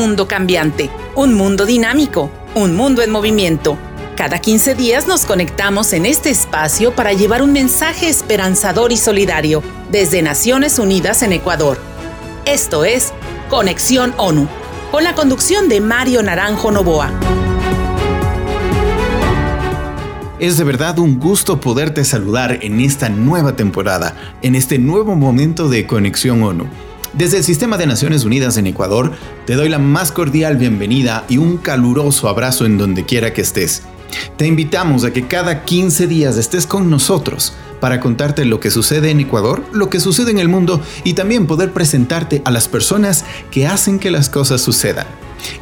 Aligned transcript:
mundo 0.00 0.26
cambiante, 0.26 0.88
un 1.14 1.34
mundo 1.34 1.66
dinámico, 1.66 2.30
un 2.54 2.74
mundo 2.74 3.02
en 3.02 3.10
movimiento. 3.10 3.76
Cada 4.16 4.38
15 4.38 4.74
días 4.74 5.06
nos 5.06 5.26
conectamos 5.26 5.92
en 5.92 6.06
este 6.06 6.30
espacio 6.30 6.96
para 6.96 7.12
llevar 7.12 7.42
un 7.42 7.52
mensaje 7.52 8.08
esperanzador 8.08 8.92
y 8.92 8.96
solidario 8.96 9.62
desde 9.90 10.22
Naciones 10.22 10.78
Unidas 10.78 11.22
en 11.22 11.34
Ecuador. 11.34 11.78
Esto 12.46 12.86
es 12.86 13.12
Conexión 13.50 14.14
ONU, 14.16 14.48
con 14.90 15.04
la 15.04 15.14
conducción 15.14 15.68
de 15.68 15.82
Mario 15.82 16.22
Naranjo 16.22 16.70
Novoa. 16.70 17.12
Es 20.38 20.56
de 20.56 20.64
verdad 20.64 20.98
un 20.98 21.20
gusto 21.20 21.60
poderte 21.60 22.06
saludar 22.06 22.60
en 22.62 22.80
esta 22.80 23.10
nueva 23.10 23.54
temporada, 23.54 24.16
en 24.40 24.54
este 24.54 24.78
nuevo 24.78 25.14
momento 25.14 25.68
de 25.68 25.86
Conexión 25.86 26.42
ONU. 26.42 26.89
Desde 27.12 27.38
el 27.38 27.44
Sistema 27.44 27.76
de 27.76 27.88
Naciones 27.88 28.24
Unidas 28.24 28.56
en 28.56 28.68
Ecuador, 28.68 29.12
te 29.44 29.54
doy 29.54 29.68
la 29.68 29.80
más 29.80 30.12
cordial 30.12 30.56
bienvenida 30.56 31.24
y 31.28 31.38
un 31.38 31.58
caluroso 31.58 32.28
abrazo 32.28 32.66
en 32.66 32.78
donde 32.78 33.04
quiera 33.04 33.32
que 33.32 33.40
estés. 33.40 33.82
Te 34.36 34.46
invitamos 34.46 35.04
a 35.04 35.12
que 35.12 35.26
cada 35.26 35.64
15 35.64 36.06
días 36.06 36.36
estés 36.36 36.66
con 36.66 36.88
nosotros 36.88 37.52
para 37.80 37.98
contarte 37.98 38.44
lo 38.44 38.60
que 38.60 38.70
sucede 38.70 39.10
en 39.10 39.18
Ecuador, 39.18 39.64
lo 39.72 39.90
que 39.90 39.98
sucede 39.98 40.30
en 40.30 40.38
el 40.38 40.48
mundo 40.48 40.80
y 41.02 41.14
también 41.14 41.48
poder 41.48 41.72
presentarte 41.72 42.42
a 42.44 42.52
las 42.52 42.68
personas 42.68 43.24
que 43.50 43.66
hacen 43.66 43.98
que 43.98 44.12
las 44.12 44.28
cosas 44.28 44.60
sucedan. 44.60 45.06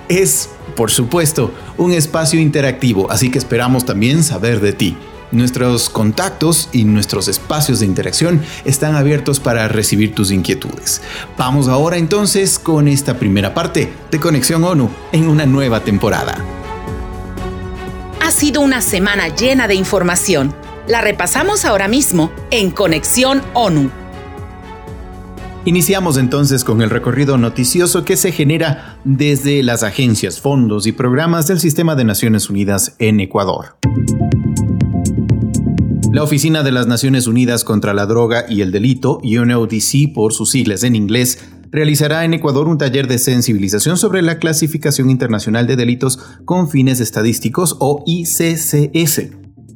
Es, 0.08 0.50
por 0.76 0.90
supuesto, 0.90 1.50
un 1.78 1.92
espacio 1.92 2.38
interactivo, 2.38 3.10
así 3.10 3.30
que 3.30 3.38
esperamos 3.38 3.86
también 3.86 4.22
saber 4.22 4.60
de 4.60 4.74
ti. 4.74 4.96
Nuestros 5.30 5.90
contactos 5.90 6.70
y 6.72 6.84
nuestros 6.84 7.28
espacios 7.28 7.80
de 7.80 7.86
interacción 7.86 8.42
están 8.64 8.94
abiertos 8.94 9.40
para 9.40 9.68
recibir 9.68 10.14
tus 10.14 10.30
inquietudes. 10.30 11.02
Vamos 11.36 11.68
ahora 11.68 11.98
entonces 11.98 12.58
con 12.58 12.88
esta 12.88 13.18
primera 13.18 13.52
parte 13.52 13.92
de 14.10 14.20
Conexión 14.20 14.64
ONU 14.64 14.88
en 15.12 15.28
una 15.28 15.44
nueva 15.44 15.80
temporada. 15.80 16.42
Ha 18.22 18.30
sido 18.30 18.62
una 18.62 18.80
semana 18.80 19.28
llena 19.28 19.68
de 19.68 19.74
información. 19.74 20.54
La 20.86 21.02
repasamos 21.02 21.66
ahora 21.66 21.88
mismo 21.88 22.30
en 22.50 22.70
Conexión 22.70 23.42
ONU. 23.52 23.90
Iniciamos 25.64 26.16
entonces 26.16 26.64
con 26.64 26.80
el 26.80 26.88
recorrido 26.88 27.36
noticioso 27.36 28.04
que 28.04 28.16
se 28.16 28.32
genera 28.32 28.98
desde 29.04 29.62
las 29.62 29.82
agencias, 29.82 30.40
fondos 30.40 30.86
y 30.86 30.92
programas 30.92 31.46
del 31.46 31.60
Sistema 31.60 31.94
de 31.94 32.04
Naciones 32.04 32.48
Unidas 32.48 32.96
en 32.98 33.20
Ecuador. 33.20 33.76
La 36.10 36.22
Oficina 36.22 36.62
de 36.62 36.72
las 36.72 36.86
Naciones 36.86 37.26
Unidas 37.26 37.64
contra 37.64 37.92
la 37.92 38.06
Droga 38.06 38.46
y 38.48 38.62
el 38.62 38.72
Delito, 38.72 39.18
UNODC 39.22 40.14
por 40.14 40.32
sus 40.32 40.50
siglas 40.50 40.82
en 40.82 40.96
inglés, 40.96 41.38
realizará 41.70 42.24
en 42.24 42.32
Ecuador 42.32 42.66
un 42.66 42.78
taller 42.78 43.06
de 43.08 43.18
sensibilización 43.18 43.98
sobre 43.98 44.22
la 44.22 44.38
clasificación 44.38 45.10
internacional 45.10 45.66
de 45.66 45.76
delitos 45.76 46.18
con 46.46 46.70
fines 46.70 47.00
estadísticos 47.00 47.76
o 47.80 48.04
ICCS. 48.06 49.32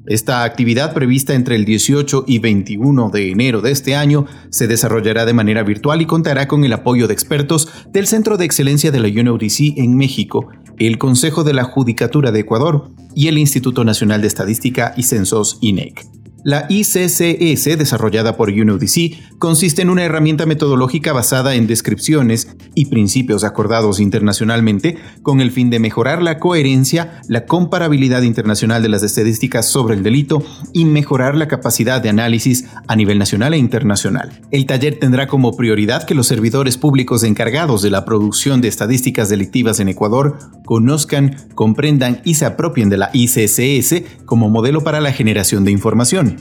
Esta 0.06 0.42
actividad 0.42 0.94
prevista 0.94 1.34
entre 1.34 1.54
el 1.54 1.66
18 1.66 2.24
y 2.26 2.38
21 2.38 3.10
de 3.10 3.30
enero 3.30 3.60
de 3.60 3.70
este 3.70 3.94
año 3.94 4.24
se 4.48 4.66
desarrollará 4.66 5.26
de 5.26 5.34
manera 5.34 5.62
virtual 5.62 6.00
y 6.00 6.06
contará 6.06 6.48
con 6.48 6.64
el 6.64 6.72
apoyo 6.72 7.08
de 7.08 7.14
expertos 7.14 7.68
del 7.92 8.06
Centro 8.06 8.38
de 8.38 8.46
Excelencia 8.46 8.90
de 8.90 9.00
la 9.00 9.08
UNODC 9.08 9.76
en 9.76 9.96
México, 9.96 10.48
el 10.78 10.96
Consejo 10.96 11.44
de 11.44 11.52
la 11.52 11.64
Judicatura 11.64 12.32
de 12.32 12.40
Ecuador 12.40 12.90
y 13.14 13.28
el 13.28 13.36
Instituto 13.36 13.84
Nacional 13.84 14.22
de 14.22 14.28
Estadística 14.28 14.94
y 14.96 15.02
Censos 15.02 15.58
INEC. 15.60 16.21
La 16.44 16.66
ICCS, 16.68 17.78
desarrollada 17.78 18.36
por 18.36 18.50
UNODC, 18.50 19.38
consiste 19.38 19.82
en 19.82 19.90
una 19.90 20.02
herramienta 20.02 20.44
metodológica 20.44 21.12
basada 21.12 21.54
en 21.54 21.68
descripciones 21.68 22.56
y 22.74 22.86
principios 22.86 23.44
acordados 23.44 24.00
internacionalmente 24.00 24.98
con 25.22 25.40
el 25.40 25.52
fin 25.52 25.70
de 25.70 25.78
mejorar 25.78 26.20
la 26.20 26.40
coherencia, 26.40 27.20
la 27.28 27.46
comparabilidad 27.46 28.22
internacional 28.22 28.82
de 28.82 28.88
las 28.88 29.04
estadísticas 29.04 29.66
sobre 29.66 29.94
el 29.94 30.02
delito 30.02 30.42
y 30.72 30.84
mejorar 30.84 31.36
la 31.36 31.46
capacidad 31.46 32.02
de 32.02 32.08
análisis 32.08 32.64
a 32.88 32.96
nivel 32.96 33.20
nacional 33.20 33.54
e 33.54 33.58
internacional. 33.58 34.40
El 34.50 34.66
taller 34.66 34.98
tendrá 34.98 35.28
como 35.28 35.56
prioridad 35.56 36.04
que 36.06 36.16
los 36.16 36.26
servidores 36.26 36.76
públicos 36.76 37.22
encargados 37.22 37.82
de 37.82 37.90
la 37.90 38.04
producción 38.04 38.60
de 38.60 38.66
estadísticas 38.66 39.28
delictivas 39.28 39.78
en 39.78 39.88
Ecuador 39.88 40.38
conozcan, 40.64 41.36
comprendan 41.54 42.20
y 42.24 42.34
se 42.34 42.46
apropien 42.46 42.88
de 42.88 42.96
la 42.96 43.10
ICCS 43.12 44.24
como 44.24 44.48
modelo 44.48 44.82
para 44.82 45.00
la 45.00 45.12
generación 45.12 45.64
de 45.64 45.70
información 45.70 46.31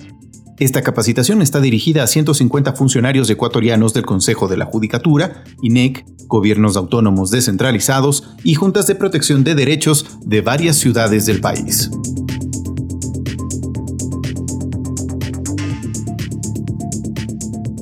esta 0.61 0.83
capacitación 0.83 1.41
está 1.41 1.59
dirigida 1.59 2.03
a 2.03 2.07
150 2.07 2.73
funcionarios 2.73 3.27
ecuatorianos 3.31 3.95
del 3.95 4.05
Consejo 4.05 4.47
de 4.47 4.57
la 4.57 4.65
Judicatura, 4.65 5.43
INEC, 5.63 6.05
gobiernos 6.27 6.77
autónomos 6.77 7.31
descentralizados 7.31 8.35
y 8.43 8.53
juntas 8.53 8.85
de 8.85 8.93
protección 8.93 9.43
de 9.43 9.55
derechos 9.55 10.19
de 10.23 10.41
varias 10.41 10.75
ciudades 10.75 11.25
del 11.25 11.41
país. 11.41 11.89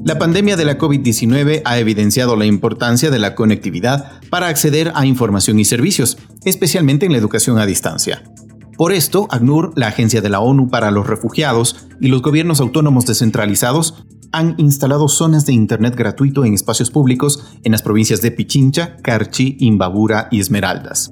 La 0.05 0.17
pandemia 0.17 0.55
de 0.55 0.63
la 0.63 0.77
COVID-19 0.77 1.63
ha 1.65 1.79
evidenciado 1.79 2.37
la 2.37 2.45
importancia 2.45 3.11
de 3.11 3.19
la 3.19 3.35
conectividad 3.35 4.21
para 4.29 4.47
acceder 4.47 4.93
a 4.95 5.05
información 5.05 5.59
y 5.59 5.65
servicios, 5.65 6.17
especialmente 6.45 7.05
en 7.05 7.11
la 7.11 7.17
educación 7.17 7.59
a 7.59 7.65
distancia. 7.65 8.23
Por 8.79 8.93
esto, 8.93 9.27
ACNUR, 9.29 9.73
la 9.75 9.87
Agencia 9.89 10.21
de 10.21 10.29
la 10.29 10.39
ONU 10.39 10.69
para 10.69 10.89
los 10.89 11.05
Refugiados 11.05 11.85
y 11.99 12.07
los 12.07 12.21
gobiernos 12.21 12.61
autónomos 12.61 13.05
descentralizados 13.05 14.05
han 14.31 14.55
instalado 14.57 15.09
zonas 15.09 15.45
de 15.45 15.51
Internet 15.51 15.97
gratuito 15.97 16.45
en 16.45 16.53
espacios 16.53 16.89
públicos 16.89 17.43
en 17.65 17.73
las 17.73 17.81
provincias 17.81 18.21
de 18.21 18.31
Pichincha, 18.31 18.95
Carchi, 19.03 19.57
Imbabura 19.59 20.29
y 20.31 20.39
Esmeraldas. 20.39 21.11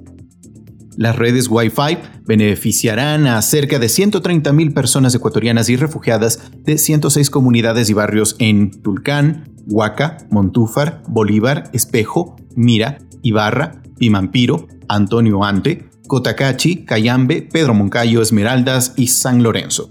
Las 0.96 1.16
redes 1.16 1.48
Wi-Fi 1.50 1.98
beneficiarán 2.24 3.26
a 3.26 3.42
cerca 3.42 3.78
de 3.78 3.88
130.000 3.88 4.72
personas 4.72 5.14
ecuatorianas 5.14 5.68
y 5.68 5.76
refugiadas 5.76 6.40
de 6.64 6.78
106 6.78 7.28
comunidades 7.28 7.90
y 7.90 7.92
barrios 7.92 8.34
en 8.38 8.70
Tulcán, 8.80 9.52
Huaca, 9.66 10.16
Montúfar, 10.30 11.02
Bolívar, 11.06 11.64
Espejo, 11.74 12.36
Mira, 12.56 12.96
Ibarra, 13.20 13.82
Pimampiro, 13.98 14.68
Antonio 14.88 15.44
Ante, 15.44 15.87
Cotacachi, 16.08 16.84
Cayambe, 16.84 17.42
Pedro 17.42 17.74
Moncayo, 17.74 18.20
Esmeraldas 18.20 18.94
y 18.96 19.06
San 19.06 19.44
Lorenzo. 19.44 19.90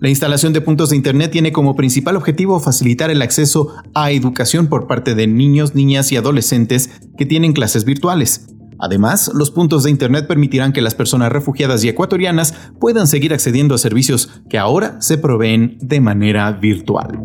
La 0.00 0.08
instalación 0.08 0.52
de 0.52 0.60
puntos 0.60 0.90
de 0.90 0.96
Internet 0.96 1.30
tiene 1.30 1.52
como 1.52 1.76
principal 1.76 2.16
objetivo 2.16 2.58
facilitar 2.58 3.08
el 3.10 3.22
acceso 3.22 3.68
a 3.94 4.10
educación 4.10 4.66
por 4.66 4.88
parte 4.88 5.14
de 5.14 5.28
niños, 5.28 5.76
niñas 5.76 6.10
y 6.10 6.16
adolescentes 6.16 6.90
que 7.16 7.24
tienen 7.24 7.52
clases 7.52 7.84
virtuales. 7.84 8.48
Además, 8.80 9.30
los 9.32 9.52
puntos 9.52 9.84
de 9.84 9.90
Internet 9.90 10.26
permitirán 10.26 10.72
que 10.72 10.82
las 10.82 10.96
personas 10.96 11.30
refugiadas 11.30 11.84
y 11.84 11.88
ecuatorianas 11.88 12.52
puedan 12.80 13.06
seguir 13.06 13.32
accediendo 13.32 13.76
a 13.76 13.78
servicios 13.78 14.42
que 14.50 14.58
ahora 14.58 15.00
se 15.00 15.18
proveen 15.18 15.78
de 15.80 16.00
manera 16.00 16.50
virtual. 16.50 17.22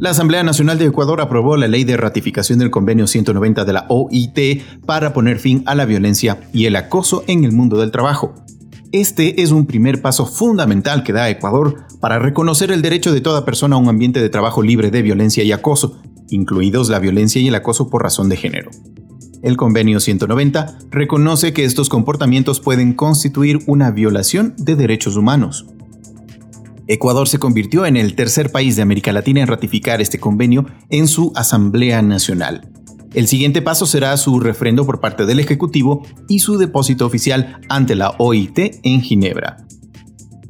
La 0.00 0.10
Asamblea 0.10 0.44
Nacional 0.44 0.78
de 0.78 0.84
Ecuador 0.84 1.20
aprobó 1.20 1.56
la 1.56 1.66
ley 1.66 1.82
de 1.82 1.96
ratificación 1.96 2.60
del 2.60 2.70
convenio 2.70 3.08
190 3.08 3.64
de 3.64 3.72
la 3.72 3.86
OIT 3.88 4.62
para 4.86 5.12
poner 5.12 5.40
fin 5.40 5.64
a 5.66 5.74
la 5.74 5.86
violencia 5.86 6.38
y 6.52 6.66
el 6.66 6.76
acoso 6.76 7.24
en 7.26 7.42
el 7.42 7.50
mundo 7.50 7.78
del 7.78 7.90
trabajo. 7.90 8.32
Este 8.92 9.42
es 9.42 9.50
un 9.50 9.66
primer 9.66 10.00
paso 10.00 10.24
fundamental 10.24 11.02
que 11.02 11.12
da 11.12 11.28
Ecuador 11.28 11.84
para 12.00 12.20
reconocer 12.20 12.70
el 12.70 12.80
derecho 12.80 13.12
de 13.12 13.20
toda 13.20 13.44
persona 13.44 13.74
a 13.74 13.78
un 13.80 13.88
ambiente 13.88 14.22
de 14.22 14.28
trabajo 14.28 14.62
libre 14.62 14.92
de 14.92 15.02
violencia 15.02 15.42
y 15.42 15.50
acoso, 15.50 16.00
incluidos 16.28 16.88
la 16.90 17.00
violencia 17.00 17.42
y 17.42 17.48
el 17.48 17.56
acoso 17.56 17.90
por 17.90 18.04
razón 18.04 18.28
de 18.28 18.36
género. 18.36 18.70
El 19.42 19.56
convenio 19.56 19.98
190 19.98 20.78
reconoce 20.90 21.52
que 21.52 21.64
estos 21.64 21.88
comportamientos 21.88 22.60
pueden 22.60 22.92
constituir 22.92 23.58
una 23.66 23.90
violación 23.90 24.54
de 24.58 24.76
derechos 24.76 25.16
humanos. 25.16 25.66
Ecuador 26.90 27.28
se 27.28 27.38
convirtió 27.38 27.84
en 27.84 27.98
el 27.98 28.14
tercer 28.14 28.50
país 28.50 28.74
de 28.74 28.82
América 28.82 29.12
Latina 29.12 29.42
en 29.42 29.46
ratificar 29.46 30.00
este 30.00 30.18
convenio 30.18 30.64
en 30.88 31.06
su 31.06 31.32
Asamblea 31.36 32.00
Nacional. 32.00 32.72
El 33.12 33.28
siguiente 33.28 33.60
paso 33.60 33.84
será 33.84 34.16
su 34.16 34.40
refrendo 34.40 34.86
por 34.86 34.98
parte 34.98 35.26
del 35.26 35.38
Ejecutivo 35.38 36.02
y 36.28 36.38
su 36.38 36.56
depósito 36.56 37.04
oficial 37.04 37.60
ante 37.68 37.94
la 37.94 38.14
OIT 38.18 38.80
en 38.82 39.02
Ginebra. 39.02 39.58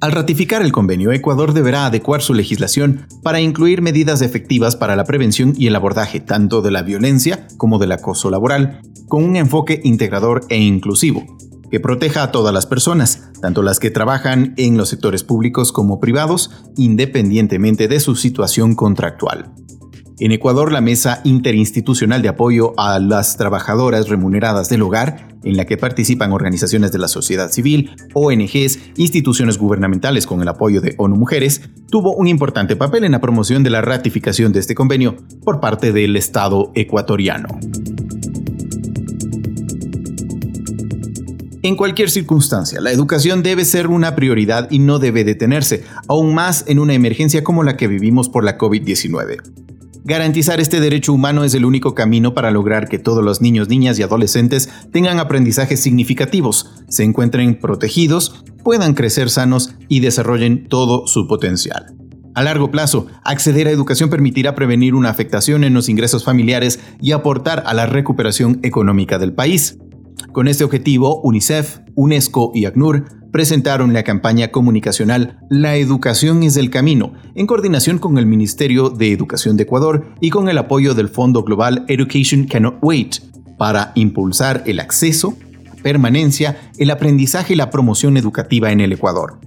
Al 0.01 0.13
ratificar 0.13 0.63
el 0.63 0.71
convenio, 0.71 1.11
Ecuador 1.11 1.53
deberá 1.53 1.87
adecuar 1.87 2.23
su 2.23 2.35
legislación 2.35 3.09
para 3.25 3.41
incluir 3.41 3.83
medidas 3.83 4.23
efectivas 4.23 4.77
para 4.77 4.95
la 4.95 5.05
prevención 5.05 5.55
y 5.57 5.67
el 5.67 5.75
abordaje 5.75 6.21
tanto 6.21 6.63
de 6.63 6.71
la 6.71 6.83
violencia 6.83 7.49
como 7.57 7.81
del 7.81 7.91
acoso 7.91 8.31
laboral, 8.31 8.81
con 9.09 9.25
un 9.25 9.35
enfoque 9.35 9.81
integrador 9.83 10.43
e 10.51 10.59
inclusivo, 10.59 11.25
que 11.71 11.81
proteja 11.81 12.23
a 12.23 12.33
todas 12.33 12.55
las 12.55 12.67
personas, 12.67 13.31
tanto 13.41 13.63
las 13.63 13.79
que 13.79 13.91
trabajan 13.91 14.55
en 14.57 14.77
los 14.77 14.89
sectores 14.89 15.25
públicos 15.25 15.73
como 15.73 16.01
privados, 16.01 16.51
independientemente 16.77 17.89
de 17.89 18.01
su 18.01 18.17
situación 18.17 18.75
contractual. 18.75 19.53
En 20.21 20.33
Ecuador, 20.33 20.73
la 20.73 20.81
Mesa 20.81 21.21
Interinstitucional 21.23 22.23
de 22.23 22.29
Apoyo 22.29 22.75
a 22.77 22.99
las 22.99 23.37
Trabajadoras 23.37 24.09
Remuneradas 24.09 24.69
del 24.69 24.83
Hogar 24.83 25.29
en 25.45 25.57
la 25.57 25.65
que 25.65 25.77
participan 25.77 26.33
organizaciones 26.33 26.93
de 26.93 26.99
la 26.99 27.09
sociedad 27.09 27.51
civil, 27.51 27.91
ONGs, 28.15 28.79
instituciones 28.97 29.59
gubernamentales 29.59 30.27
con 30.27 30.43
el 30.43 30.49
apoyo 30.49 30.81
de 30.81 30.95
ONU 30.99 31.17
Mujeres, 31.17 31.63
tuvo 31.91 32.15
un 32.15 32.27
importante 32.27 32.77
papel 32.77 33.05
en 33.05 33.13
la 33.13 33.21
promoción 33.21 33.63
de 33.63 33.71
la 33.71 33.81
ratificación 33.81 34.53
de 34.53 34.61
este 34.61 34.75
convenio 34.75 35.17
por 35.45 35.61
parte 35.61 35.93
del 35.93 36.17
Estado 36.17 36.73
ecuatoriano. 36.75 37.49
En 41.63 41.75
cualquier 41.75 42.09
circunstancia, 42.09 42.81
la 42.81 42.93
educación 42.93 43.43
debe 43.43 43.65
ser 43.65 43.89
una 43.89 44.15
prioridad 44.15 44.71
y 44.71 44.79
no 44.79 45.01
debe 45.01 45.25
detenerse, 45.25 45.83
aún 46.07 46.33
más 46.33 46.65
en 46.69 46.79
una 46.79 46.95
emergencia 46.95 47.43
como 47.43 47.65
la 47.65 47.77
que 47.77 47.89
vivimos 47.89 48.29
por 48.29 48.45
la 48.45 48.57
COVID-19. 48.57 49.43
Garantizar 50.05 50.61
este 50.61 50.79
derecho 50.79 51.13
humano 51.13 51.43
es 51.43 51.55
el 51.55 51.65
único 51.65 51.97
camino 51.97 52.33
para 52.33 52.53
lograr 52.53 52.89
que 52.89 53.01
todos 53.01 53.25
los 53.25 53.41
niños, 53.41 53.69
niñas 53.69 53.99
y 53.99 54.03
adolescentes 54.05 54.69
tengan 54.93 55.19
aprendizajes 55.19 55.81
significativos, 55.81 56.71
se 56.89 57.03
encuentren 57.03 57.59
protegidos, 57.59 58.45
puedan 58.63 58.95
crecer 58.95 59.29
sanos 59.29 59.75
y 59.89 59.99
desarrollen 59.99 60.69
todo 60.69 61.09
su 61.09 61.27
potencial. 61.27 61.95
A 62.35 62.43
largo 62.45 62.71
plazo, 62.71 63.09
acceder 63.25 63.67
a 63.67 63.73
educación 63.73 64.11
permitirá 64.11 64.55
prevenir 64.55 64.95
una 64.95 65.11
afectación 65.11 65.65
en 65.65 65.75
los 65.75 65.89
ingresos 65.89 66.25
familiares 66.25 66.79
y 67.01 67.11
aportar 67.11 67.65
a 67.67 67.75
la 67.75 67.87
recuperación 67.87 68.61
económica 68.63 69.19
del 69.19 69.33
país. 69.33 69.77
Con 70.33 70.49
este 70.49 70.65
objetivo, 70.65 71.21
UNICEF, 71.23 71.81
UNESCO 71.95 72.53
y 72.55 72.67
ACNUR 72.67 73.19
presentaron 73.33 73.93
la 73.93 74.05
campaña 74.05 74.49
comunicacional 74.49 75.39
La 75.51 75.77
educación 75.77 76.43
es 76.43 76.57
el 76.57 76.71
camino, 76.71 77.13
en 77.35 77.47
coordinación 77.47 77.99
con 77.99 78.19
el 78.19 78.27
Ministerio 78.27 78.91
de 78.91 79.13
Educación 79.13 79.57
de 79.57 79.65
Ecuador 79.65 80.15
y 80.21 80.31
con 80.31 80.49
el 80.49 80.59
apoyo 80.59 80.95
del 80.95 81.09
Fondo 81.09 81.43
Global 81.43 81.85
Education 81.89 82.45
Cannot 82.45 82.79
Wait, 82.83 83.17
para 83.59 83.93
impulsar 83.95 84.63
el 84.67 84.81
acceso, 84.81 85.37
permanencia, 85.83 86.73
el 86.79 86.91
aprendizaje 86.91 87.55
y 87.55 87.57
la 87.57 87.71
promoción 87.71 88.17
educativa 88.17 88.73
en 88.73 88.81
el 88.81 88.93
Ecuador. 88.93 89.41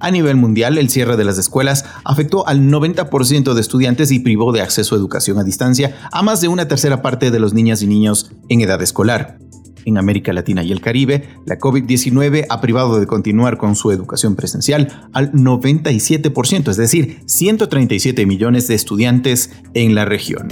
A 0.00 0.10
nivel 0.10 0.36
mundial, 0.36 0.78
el 0.78 0.90
cierre 0.90 1.16
de 1.16 1.24
las 1.24 1.38
escuelas 1.38 1.84
afectó 2.04 2.46
al 2.46 2.60
90% 2.60 3.52
de 3.52 3.60
estudiantes 3.60 4.12
y 4.12 4.20
privó 4.20 4.52
de 4.52 4.62
acceso 4.62 4.94
a 4.94 4.98
educación 4.98 5.38
a 5.38 5.44
distancia 5.44 5.96
a 6.12 6.22
más 6.22 6.40
de 6.40 6.48
una 6.48 6.68
tercera 6.68 7.02
parte 7.02 7.32
de 7.32 7.40
los 7.40 7.52
niñas 7.52 7.82
y 7.82 7.88
niños 7.88 8.30
en 8.48 8.60
edad 8.60 8.80
escolar 8.80 9.38
en 9.84 9.98
América 9.98 10.32
Latina 10.32 10.62
y 10.62 10.72
el 10.72 10.80
Caribe, 10.80 11.28
la 11.46 11.58
COVID-19 11.58 12.46
ha 12.48 12.60
privado 12.60 12.98
de 13.00 13.06
continuar 13.06 13.56
con 13.56 13.76
su 13.76 13.90
educación 13.90 14.36
presencial 14.36 15.08
al 15.12 15.32
97%, 15.32 16.70
es 16.70 16.76
decir, 16.76 17.20
137 17.26 18.26
millones 18.26 18.68
de 18.68 18.74
estudiantes 18.74 19.50
en 19.74 19.94
la 19.94 20.04
región. 20.04 20.48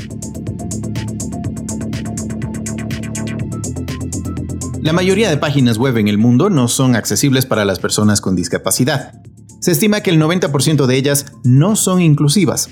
La 4.86 4.92
mayoría 4.92 5.28
de 5.28 5.36
páginas 5.36 5.78
web 5.78 5.96
en 5.96 6.06
el 6.06 6.16
mundo 6.16 6.48
no 6.48 6.68
son 6.68 6.94
accesibles 6.94 7.44
para 7.44 7.64
las 7.64 7.80
personas 7.80 8.20
con 8.20 8.36
discapacidad. 8.36 9.20
Se 9.60 9.72
estima 9.72 10.00
que 10.00 10.10
el 10.10 10.20
90% 10.22 10.86
de 10.86 10.96
ellas 10.96 11.26
no 11.42 11.74
son 11.74 12.00
inclusivas. 12.00 12.70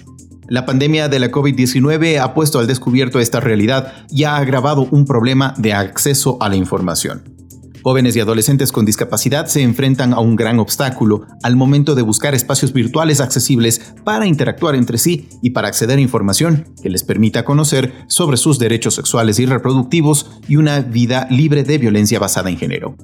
La 0.49 0.67
pandemia 0.67 1.09
de 1.09 1.19
la 1.19 1.31
COVID-19 1.31 2.21
ha 2.21 2.35
puesto 2.35 2.59
al 2.59 2.67
descubierto 2.67 3.19
esta 3.19 3.41
realidad 3.41 3.93
y 4.11 4.25
ha 4.25 4.37
agravado 4.37 4.87
un 4.91 5.07
problema 5.07 5.55
de 5.57 5.73
acceso 5.73 6.37
a 6.41 6.49
la 6.51 6.57
información. 6.57 7.35
Jóvenes 7.83 8.17
y 8.17 8.21
adolescentes 8.21 8.73
con 8.73 8.87
discapacidad 8.87 9.47
se 9.47 9.61
enfrentan 9.61 10.15
a 10.15 10.21
un 10.21 10.37
gran 10.37 10.59
obstáculo 10.59 11.27
al 11.43 11.55
momento 11.55 11.95
de 11.95 12.01
buscar 12.01 12.35
espacios 12.35 12.73
virtuales 12.73 13.21
accesibles 13.21 13.93
para 14.05 14.27
interactuar 14.27 14.75
entre 14.75 14.97
sí 14.97 15.29
y 15.43 15.51
para 15.51 15.69
acceder 15.69 15.99
a 15.99 16.03
información 16.03 16.67
que 16.83 16.89
les 16.89 17.05
permita 17.05 17.45
conocer 17.45 17.93
sobre 18.09 18.39
sus 18.39 18.59
derechos 18.59 18.95
sexuales 18.95 19.39
y 19.39 19.45
reproductivos 19.45 20.31
y 20.49 20.57
una 20.57 20.81
vida 20.81 21.27
libre 21.31 21.63
de 21.63 21.77
violencia 21.77 22.19
basada 22.19 22.49
en 22.49 22.57
género. 22.57 22.97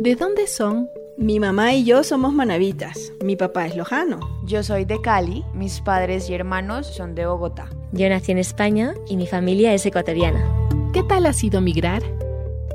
¿De 0.00 0.14
dónde 0.14 0.46
son? 0.46 0.88
Mi 1.16 1.40
mamá 1.40 1.74
y 1.74 1.84
yo 1.84 2.04
somos 2.04 2.32
manavitas. 2.32 3.12
Mi 3.24 3.34
papá 3.34 3.66
es 3.66 3.76
lojano. 3.76 4.20
Yo 4.46 4.62
soy 4.62 4.84
de 4.84 5.00
Cali. 5.00 5.44
Mis 5.54 5.80
padres 5.80 6.30
y 6.30 6.34
hermanos 6.34 6.86
son 6.86 7.14
de 7.14 7.26
Bogotá. 7.26 7.68
Yo 7.92 8.08
nací 8.08 8.32
en 8.32 8.38
España 8.38 8.94
y 9.08 9.16
mi 9.16 9.26
familia 9.26 9.74
es 9.74 9.84
ecuatoriana. 9.84 10.68
¿Qué 10.92 11.02
tal 11.02 11.26
ha 11.26 11.32
sido 11.32 11.60
migrar? 11.60 12.02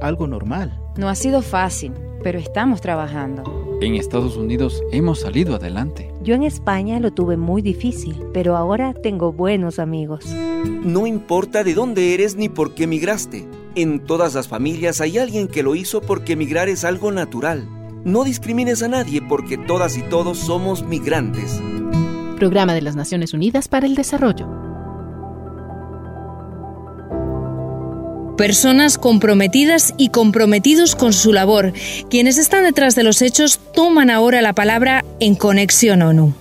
Algo 0.02 0.28
normal. 0.28 0.78
No 0.98 1.10
ha 1.10 1.16
sido 1.16 1.42
fácil 1.42 1.94
pero 2.24 2.40
estamos 2.40 2.82
trabajando. 2.82 3.44
En 3.84 3.96
Estados 3.96 4.38
Unidos 4.38 4.82
hemos 4.94 5.20
salido 5.20 5.56
adelante. 5.56 6.10
Yo 6.24 6.36
en 6.36 6.44
España 6.44 7.02
lo 7.02 7.12
tuve 7.12 7.36
muy 7.36 7.62
difícil, 7.62 8.16
pero 8.34 8.56
ahora 8.56 8.94
tengo 8.94 9.34
buenos 9.34 9.78
amigos. 9.78 10.24
No 10.86 11.06
importa 11.06 11.66
de 11.66 11.74
dónde 11.74 12.14
eres 12.14 12.38
ni 12.38 12.48
por 12.48 12.76
qué 12.76 12.88
migraste. 12.88 13.46
En 13.76 14.00
todas 14.00 14.36
las 14.36 14.48
familias 14.48 15.02
hay 15.02 15.18
alguien 15.18 15.50
que 15.50 15.64
lo 15.64 15.76
hizo 15.76 16.00
porque 16.00 16.38
migrar 16.38 16.70
es 16.70 16.86
algo 16.86 17.12
natural. 17.12 17.68
No 18.06 18.24
discrimines 18.24 18.82
a 18.84 18.88
nadie 18.88 19.22
porque 19.22 19.58
todas 19.58 19.98
y 19.98 20.04
todos 20.04 20.38
somos 20.38 20.86
migrantes. 20.86 21.62
Programa 22.38 22.74
de 22.74 22.84
las 22.84 22.96
Naciones 22.96 23.34
Unidas 23.34 23.68
para 23.68 23.86
el 23.86 23.96
Desarrollo. 23.96 24.63
Personas 28.38 28.98
comprometidas 28.98 29.94
y 29.98 30.10
comprometidos 30.10 30.96
con 30.96 31.14
su 31.14 31.34
labor. 31.34 31.72
Quienes 32.10 32.40
están 32.40 32.64
detrás 32.64 32.96
de 32.96 33.04
los 33.04 33.22
hechos 33.22 33.60
toman 33.74 34.10
ahora 34.10 34.42
la 34.42 34.54
palabra 34.54 35.06
en 35.20 35.36
Conexión 35.36 36.02
ONU. 36.02 36.34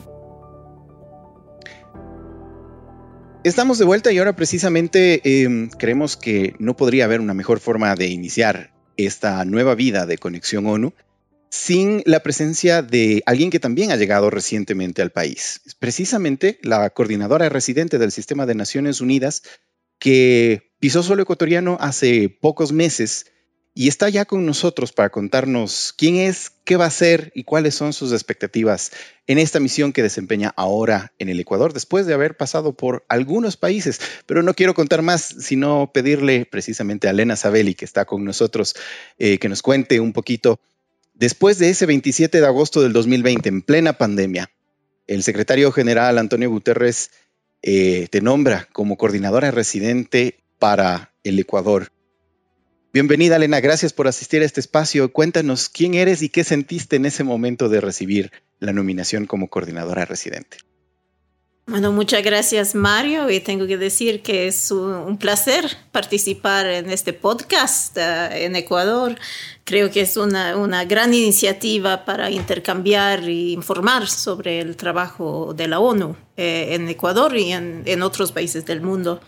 Estamos 3.44 3.78
de 3.78 3.84
vuelta 3.84 4.10
y 4.10 4.18
ahora 4.18 4.34
precisamente 4.34 5.42
em, 5.42 5.68
creemos 5.68 6.16
que 6.16 6.54
no 6.58 6.76
podría 6.76 7.04
haber 7.04 7.20
una 7.20 7.34
mejor 7.34 7.60
forma 7.60 7.94
de 7.94 8.06
iniciar 8.06 8.72
esta 8.96 9.44
nueva 9.44 9.74
vida 9.74 10.06
de 10.06 10.16
Conexión 10.16 10.66
ONU 10.66 10.94
sin 11.50 12.02
la 12.06 12.20
presencia 12.20 12.80
de 12.80 13.22
alguien 13.26 13.50
que 13.50 13.60
también 13.60 13.90
ha 13.90 13.96
llegado 13.96 14.30
recientemente 14.30 15.02
al 15.02 15.10
país. 15.10 15.60
Precisamente 15.78 16.58
la 16.62 16.88
coordinadora 16.88 17.50
residente 17.50 17.98
del 17.98 18.12
Sistema 18.12 18.46
de 18.46 18.54
Naciones 18.54 19.02
Unidas, 19.02 19.42
que 20.02 20.72
pisó 20.80 21.04
suelo 21.04 21.22
ecuatoriano 21.22 21.76
hace 21.78 22.28
pocos 22.28 22.72
meses 22.72 23.26
y 23.72 23.86
está 23.86 24.08
ya 24.08 24.24
con 24.24 24.44
nosotros 24.44 24.90
para 24.90 25.10
contarnos 25.10 25.94
quién 25.96 26.16
es, 26.16 26.50
qué 26.64 26.76
va 26.76 26.86
a 26.86 26.88
hacer 26.88 27.30
y 27.36 27.44
cuáles 27.44 27.76
son 27.76 27.92
sus 27.92 28.10
expectativas 28.10 28.90
en 29.28 29.38
esta 29.38 29.60
misión 29.60 29.92
que 29.92 30.02
desempeña 30.02 30.52
ahora 30.56 31.12
en 31.20 31.28
el 31.28 31.38
Ecuador, 31.38 31.72
después 31.72 32.04
de 32.04 32.14
haber 32.14 32.36
pasado 32.36 32.76
por 32.76 33.04
algunos 33.08 33.56
países. 33.56 34.00
Pero 34.26 34.42
no 34.42 34.54
quiero 34.54 34.74
contar 34.74 35.02
más, 35.02 35.22
sino 35.22 35.92
pedirle 35.94 36.46
precisamente 36.46 37.06
a 37.06 37.12
Elena 37.12 37.36
Sabelli, 37.36 37.76
que 37.76 37.84
está 37.84 38.04
con 38.04 38.24
nosotros, 38.24 38.74
eh, 39.18 39.38
que 39.38 39.48
nos 39.48 39.62
cuente 39.62 40.00
un 40.00 40.12
poquito. 40.12 40.58
Después 41.14 41.60
de 41.60 41.70
ese 41.70 41.86
27 41.86 42.40
de 42.40 42.46
agosto 42.46 42.82
del 42.82 42.92
2020, 42.92 43.48
en 43.48 43.62
plena 43.62 43.92
pandemia, 43.92 44.50
el 45.06 45.22
secretario 45.22 45.70
general 45.70 46.18
Antonio 46.18 46.50
Guterres 46.50 47.10
eh, 47.62 48.08
te 48.10 48.20
nombra 48.20 48.68
como 48.72 48.96
coordinadora 48.96 49.50
residente 49.50 50.40
para 50.58 51.14
el 51.24 51.38
Ecuador. 51.38 51.92
Bienvenida, 52.92 53.36
Elena. 53.36 53.60
Gracias 53.60 53.92
por 53.92 54.06
asistir 54.08 54.42
a 54.42 54.44
este 54.44 54.60
espacio. 54.60 55.12
Cuéntanos 55.12 55.68
quién 55.68 55.94
eres 55.94 56.22
y 56.22 56.28
qué 56.28 56.44
sentiste 56.44 56.96
en 56.96 57.06
ese 57.06 57.24
momento 57.24 57.68
de 57.68 57.80
recibir 57.80 58.32
la 58.58 58.72
nominación 58.72 59.26
como 59.26 59.48
coordinadora 59.48 60.04
residente. 60.04 60.58
Bueno, 61.64 61.92
muchas 61.92 62.24
gracias 62.24 62.74
Mario 62.74 63.30
y 63.30 63.38
tengo 63.38 63.68
que 63.68 63.78
decir 63.78 64.20
que 64.20 64.48
es 64.48 64.72
un, 64.72 65.16
placer 65.16 65.64
participar 65.92 66.66
en 66.66 66.90
este 66.90 67.12
podcast 67.12 67.96
uh, 67.96 68.32
en 68.32 68.56
Ecuador. 68.56 69.16
Creo 69.62 69.88
que 69.88 70.00
es 70.00 70.16
una, 70.16 70.56
una, 70.56 70.84
gran 70.84 71.14
iniciativa 71.14 72.04
para 72.04 72.32
intercambiar 72.32 73.20
e 73.20 73.52
informar 73.52 74.08
sobre 74.08 74.58
el 74.58 74.76
trabajo 74.76 75.54
de 75.54 75.68
la 75.68 75.78
ONU 75.78 76.16
eh, 76.36 76.74
en 76.74 76.88
Ecuador 76.88 77.36
y 77.36 77.52
en, 77.52 77.84
en, 77.86 78.02
otros 78.02 78.32
países 78.32 78.66
del 78.66 78.80
mundo. 78.80 79.20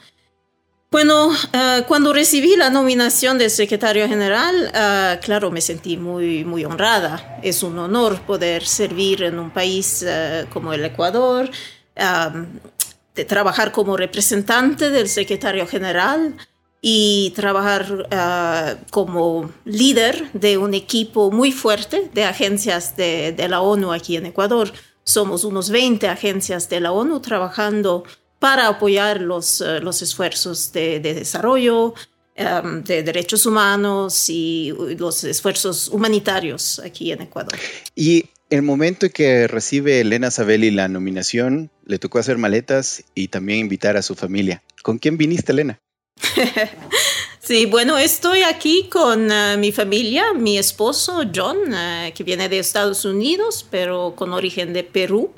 Bueno, 0.90 1.28
uh, 1.28 1.84
cuando 1.86 2.12
recibí 2.12 2.56
la 2.56 2.68
nominación 2.68 3.38
del 3.38 3.50
secretario 3.50 4.08
general, 4.08 4.72
uh, 4.74 5.24
claro, 5.24 5.52
me 5.52 5.60
sentí 5.60 5.96
muy, 5.96 6.44
muy 6.44 6.64
honrada. 6.64 7.38
Es 7.44 7.62
un 7.62 7.78
honor 7.78 8.22
poder 8.22 8.66
servir 8.66 9.22
en 9.22 9.38
un 9.38 9.50
país 9.50 10.04
como 10.52 10.72
el 10.72 10.84
Ecuador 10.84 11.48
de 11.96 13.24
trabajar 13.24 13.72
como 13.72 13.96
representante 13.96 14.90
del 14.90 15.08
secretario 15.08 15.66
general 15.66 16.36
y 16.80 17.32
trabajar 17.34 18.08
ah, 18.10 18.74
como 18.90 19.50
líder 19.64 20.30
de 20.32 20.58
un 20.58 20.74
equipo 20.74 21.30
muy 21.30 21.50
fuerte 21.50 22.10
de 22.12 22.24
agencias 22.24 22.96
de, 22.96 23.32
de, 23.32 23.48
la 23.48 23.62
ONU 23.62 23.92
aquí 23.92 24.16
en 24.16 24.26
Ecuador. 24.26 24.70
Somos 25.02 25.44
unos 25.44 25.70
20 25.70 26.08
agencias 26.08 26.68
de 26.68 26.80
la 26.80 26.92
ONU 26.92 27.20
trabajando 27.20 28.04
para 28.38 28.68
apoyar 28.68 29.22
los, 29.22 29.62
uh, 29.62 29.80
los 29.80 30.02
esfuerzos 30.02 30.72
de, 30.72 31.00
de 31.00 31.14
desarrollo, 31.14 31.94
de 32.36 33.02
derechos 33.04 33.46
humanos 33.46 34.28
y 34.28 34.74
los 34.98 35.22
esfuerzos 35.22 35.88
humanitarios 35.88 36.80
aquí 36.80 37.12
en 37.12 37.22
Ecuador. 37.22 37.56
Y 37.94 38.24
el 38.54 38.62
momento 38.62 39.06
en 39.06 39.12
que 39.12 39.48
recibe 39.48 40.00
Elena 40.00 40.30
Sabelli 40.30 40.70
la 40.70 40.88
nominación, 40.88 41.70
le 41.84 41.98
tocó 41.98 42.18
hacer 42.18 42.38
maletas 42.38 43.04
y 43.14 43.28
también 43.28 43.58
invitar 43.58 43.96
a 43.96 44.02
su 44.02 44.14
familia. 44.14 44.62
¿Con 44.82 44.98
quién 44.98 45.16
viniste, 45.16 45.52
Elena? 45.52 45.80
sí, 47.40 47.66
bueno, 47.66 47.98
estoy 47.98 48.42
aquí 48.42 48.88
con 48.90 49.30
uh, 49.30 49.58
mi 49.58 49.72
familia, 49.72 50.32
mi 50.32 50.56
esposo 50.58 51.22
John, 51.34 51.56
uh, 51.72 52.12
que 52.14 52.24
viene 52.24 52.48
de 52.48 52.58
Estados 52.58 53.04
Unidos, 53.04 53.66
pero 53.70 54.14
con 54.16 54.32
origen 54.32 54.72
de 54.72 54.84
Perú. 54.84 55.32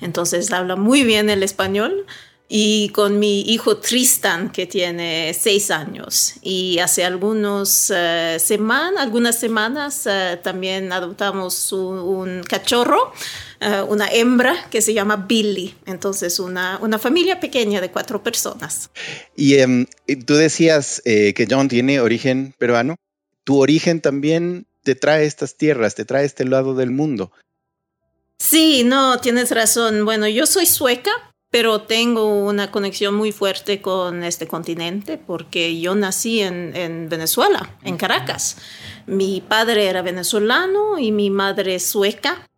Entonces 0.00 0.50
habla 0.52 0.76
muy 0.76 1.04
bien 1.04 1.30
el 1.30 1.42
español 1.42 2.06
y 2.48 2.90
con 2.90 3.18
mi 3.18 3.40
hijo 3.40 3.78
Tristan, 3.78 4.52
que 4.52 4.66
tiene 4.66 5.34
seis 5.34 5.70
años. 5.70 6.34
Y 6.42 6.78
hace 6.78 7.04
algunos, 7.04 7.90
uh, 7.90 8.38
semana, 8.38 9.00
algunas 9.00 9.38
semanas 9.38 10.06
uh, 10.06 10.36
también 10.42 10.92
adoptamos 10.92 11.72
un, 11.72 11.98
un 11.98 12.42
cachorro, 12.42 13.12
uh, 13.60 13.84
una 13.90 14.08
hembra 14.08 14.68
que 14.70 14.82
se 14.82 14.92
llama 14.92 15.16
Billy. 15.16 15.74
Entonces, 15.86 16.38
una, 16.38 16.78
una 16.82 16.98
familia 16.98 17.40
pequeña 17.40 17.80
de 17.80 17.90
cuatro 17.90 18.22
personas. 18.22 18.90
Y 19.34 19.60
um, 19.62 19.86
tú 20.26 20.34
decías 20.34 21.00
eh, 21.06 21.32
que 21.34 21.46
John 21.50 21.68
tiene 21.68 22.00
origen 22.00 22.54
peruano. 22.58 22.96
¿Tu 23.44 23.58
origen 23.58 24.00
también 24.00 24.66
te 24.82 24.94
trae 24.94 25.24
estas 25.24 25.56
tierras, 25.56 25.94
te 25.94 26.04
trae 26.04 26.24
este 26.24 26.44
lado 26.44 26.74
del 26.74 26.90
mundo? 26.90 27.32
Sí, 28.38 28.84
no, 28.84 29.18
tienes 29.20 29.50
razón. 29.50 30.04
Bueno, 30.04 30.28
yo 30.28 30.46
soy 30.46 30.66
sueca, 30.66 31.10
pero 31.54 31.82
tengo 31.82 32.26
una 32.46 32.72
conexión 32.72 33.14
muy 33.14 33.30
fuerte 33.30 33.80
con 33.80 34.24
este 34.24 34.48
continente 34.48 35.18
porque 35.18 35.78
yo 35.78 35.94
nací 35.94 36.40
en, 36.40 36.74
en, 36.74 37.08
Venezuela, 37.08 37.76
en 37.84 37.96
Caracas. 37.96 38.56
Mi 39.06 39.40
padre 39.40 39.86
era 39.86 40.02
venezolano 40.02 40.98
y 40.98 41.12
mi 41.12 41.30
madre 41.30 41.78
sueca, 41.78 42.48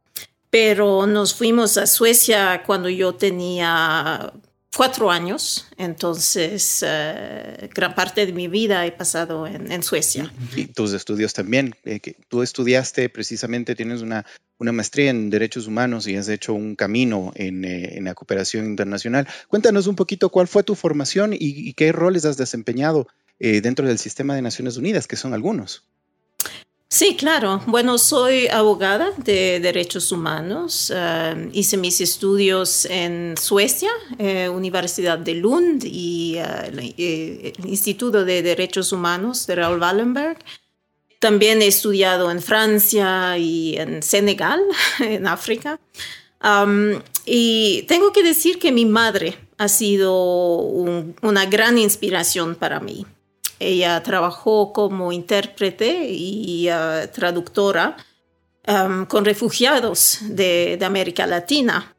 pero 0.49 1.07
nos 1.07 1.35
fuimos 1.35 1.77
a 1.77 1.87
Suecia 1.87 2.63
cuando 2.65 2.89
yo 2.89 3.15
tenía 3.15 4.33
cuatro 4.77 5.11
años, 5.11 5.67
entonces 5.79 6.83
uh, 6.83 7.67
gran 7.75 7.95
parte 7.95 8.27
de 8.27 8.33
mi 8.33 8.49
vida 8.49 8.85
he 8.87 8.93
pasado 8.93 9.47
en, 9.47 9.73
en 9.73 9.83
Suecia. 9.83 10.33
Y 10.55 10.67
tus 10.67 10.93
estudios 10.93 11.33
también, 11.33 11.75
eh, 11.85 12.01
que 12.01 12.17
tú 12.29 12.43
estudiaste 12.43 13.09
precisamente, 13.09 13.75
tienes 13.75 14.03
una, 14.03 14.27
una, 14.59 14.73
maestría 14.73 15.11
en 15.11 15.31
derechos 15.31 15.67
humanos 15.67 16.07
y 16.07 16.17
has 16.17 16.29
hecho 16.29 16.53
un 16.53 16.77
camino 16.77 17.33
en, 17.35 17.65
eh, 17.65 17.97
en 17.97 18.05
la 18.05 18.15
cooperación 18.15 18.67
internacional. 18.67 19.27
Cuéntanos 19.49 19.87
un 19.87 19.97
poquito 19.97 20.29
cuál 20.29 20.47
fue 20.47 20.63
tu 20.63 20.75
formación 20.75 21.33
y, 21.33 21.39
y 21.41 21.73
qué 21.75 21.93
roles 21.93 22.25
has 22.25 22.37
desempeñado 22.37 23.07
eh, 23.39 23.61
dentro 23.61 23.87
del 23.87 23.99
sistema 23.99 24.35
de 24.35 24.43
Naciones 24.43 24.77
Unidas, 24.77 25.07
que 25.07 25.17
son 25.17 25.35
algunos. 25.35 25.85
Sí, 26.89 27.17
claro. 27.17 27.61
Bueno, 27.67 27.99
soy 27.99 28.47
abogada 28.47 29.11
de 29.17 29.59
derechos 29.59 30.13
humanos. 30.13 30.91
Uh, 30.91 31.51
hice 31.53 31.77
mis 31.77 32.01
estudios 32.01 32.85
en 32.85 33.35
Suecia, 33.37 33.91
eh, 34.19 34.49
Universidad 34.49 35.19
de 35.19 35.35
Lund 35.35 35.83
y 35.85 36.39
uh, 36.39 36.69
el 36.69 37.55
Instituto 37.65 38.25
de 38.25 38.41
Derechos 38.43 38.93
Humanos 38.93 39.49
de 39.49 39.57
Raúl 39.57 39.81
Wallenberg. 39.81 40.39
También 41.19 41.61
he 41.61 41.67
estudiado 41.67 42.31
en 42.31 42.41
Francia 42.41 43.37
y 43.37 43.77
en 43.77 44.03
Senegal, 44.03 44.61
en 45.01 45.27
África. 45.27 45.81
Um, 46.45 47.01
y 47.25 47.83
tengo 47.89 48.13
que 48.13 48.23
decir 48.23 48.61
que 48.61 48.71
mi 48.71 48.85
madre 48.85 49.37
ha 49.59 49.69
sido 49.69 50.59
un, 50.59 51.17
una 51.23 51.47
gran 51.47 51.79
inspiración 51.79 52.55
para 52.55 52.79
mí. 52.79 53.07
Ella 53.59 54.03
trabajó 54.03 54.73
como 54.73 55.13
intérprete 55.13 56.09
y 56.11 56.69
uh, 56.71 57.09
traductora 57.13 57.97
con 59.07 59.25
refugiados 59.25 60.19
de, 60.23 60.77
América 60.85 61.25
Latina. 61.25 61.95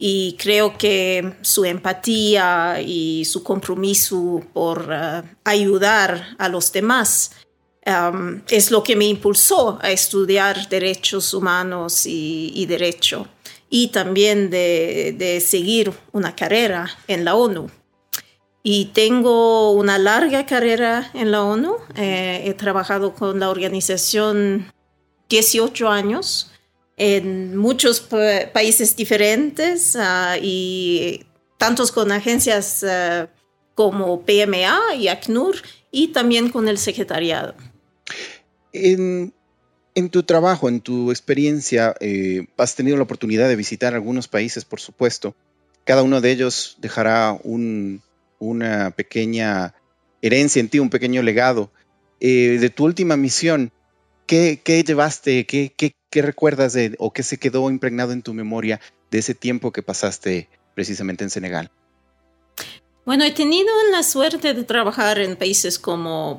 Y 0.00 0.36
creo 0.36 0.76
que 0.76 1.34
su 1.42 1.64
empatía 1.64 2.80
y 2.84 3.24
su 3.24 3.44
compromiso 3.44 4.42
por 4.52 4.80
uh, 4.80 5.22
ayudar 5.44 6.36
a 6.38 6.48
los 6.48 6.72
demás 6.72 7.32
es 8.48 8.70
lo 8.70 8.82
que 8.82 8.96
me 8.96 9.06
impulsó 9.06 9.78
a 9.80 9.90
estudiar 9.90 10.68
derechos 10.68 11.32
humanos 11.32 12.04
y, 12.04 12.52
y 12.54 12.66
derecho 12.66 13.26
y 13.70 13.88
también 13.88 14.50
de, 14.50 15.14
de 15.16 15.40
seguir 15.40 15.92
una 16.12 16.34
carrera 16.34 16.88
en 17.06 17.24
la 17.24 17.34
ONU. 17.34 17.70
Y 18.62 18.86
tengo 18.86 19.72
una 19.72 19.98
larga 19.98 20.46
carrera 20.46 21.10
en 21.14 21.30
la 21.30 21.42
ONU. 21.42 21.76
Eh, 21.96 22.42
he 22.44 22.54
trabajado 22.54 23.14
con 23.14 23.40
la 23.40 23.50
organización 23.50 24.72
18 25.28 25.88
años 25.88 26.50
en 26.96 27.56
muchos 27.56 28.00
pa 28.00 28.50
países 28.52 28.96
diferentes 28.96 29.94
uh, 29.94 30.36
y 30.42 31.24
tantos 31.56 31.92
con 31.92 32.10
agencias 32.10 32.82
uh, 32.82 33.28
como 33.74 34.22
PMA 34.22 34.96
y 34.98 35.06
ACNUR 35.08 35.54
y 35.92 36.08
también 36.08 36.50
con 36.50 36.68
el 36.68 36.78
secretariado. 36.78 37.54
En, 38.72 39.32
en 39.94 40.10
tu 40.10 40.24
trabajo, 40.24 40.68
en 40.68 40.80
tu 40.80 41.10
experiencia, 41.10 41.94
eh, 42.00 42.46
has 42.56 42.74
tenido 42.74 42.96
la 42.96 43.04
oportunidad 43.04 43.48
de 43.48 43.56
visitar 43.56 43.94
algunos 43.94 44.26
países, 44.26 44.64
por 44.64 44.80
supuesto. 44.80 45.34
Cada 45.84 46.02
uno 46.02 46.20
de 46.20 46.32
ellos 46.32 46.76
dejará 46.80 47.38
un, 47.44 48.02
una 48.38 48.90
pequeña 48.90 49.74
herencia 50.22 50.60
en 50.60 50.68
ti, 50.68 50.78
un 50.78 50.90
pequeño 50.90 51.22
legado. 51.22 51.70
Eh, 52.20 52.58
de 52.60 52.70
tu 52.70 52.84
última 52.84 53.16
misión, 53.16 53.72
¿qué, 54.26 54.60
qué 54.64 54.82
llevaste, 54.82 55.46
qué, 55.46 55.72
qué, 55.76 55.94
qué, 56.10 56.22
recuerdas 56.22 56.72
de, 56.72 56.94
o 56.98 57.12
qué 57.12 57.22
se 57.22 57.38
quedó 57.38 57.70
impregnado 57.70 58.12
en 58.12 58.22
tu 58.22 58.34
memoria 58.34 58.80
de 59.10 59.18
ese 59.18 59.34
tiempo 59.34 59.72
que 59.72 59.82
pasaste 59.82 60.48
precisamente 60.74 61.24
en 61.24 61.30
Senegal? 61.30 61.70
Bueno, 63.04 63.24
he 63.24 63.30
tenido 63.30 63.70
la 63.92 64.02
suerte 64.02 64.52
de 64.52 64.64
trabajar 64.64 65.18
en 65.18 65.36
países 65.36 65.78
como 65.78 66.38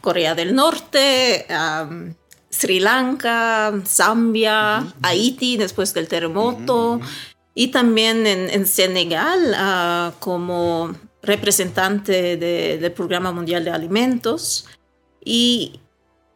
Corea 0.00 0.34
del 0.34 0.54
Norte, 0.54 1.46
um, 1.50 2.14
Sri 2.50 2.80
Lanka, 2.80 3.72
Zambia, 3.86 4.80
uh 4.82 4.86
-huh. 4.86 4.94
Haití 5.02 5.56
después 5.56 5.94
del 5.94 6.08
terremoto, 6.08 6.94
uh 6.94 6.98
-huh. 6.98 7.06
y 7.54 7.68
también 7.68 8.26
en, 8.26 8.50
en 8.50 8.66
Senegal 8.66 9.54
uh, 9.54 10.18
como 10.18 10.94
representante 11.22 12.36
de, 12.36 12.78
del 12.78 12.92
Programa 12.92 13.32
Mundial 13.32 13.64
de 13.64 13.70
Alimentos. 13.70 14.66
Y 15.24 15.80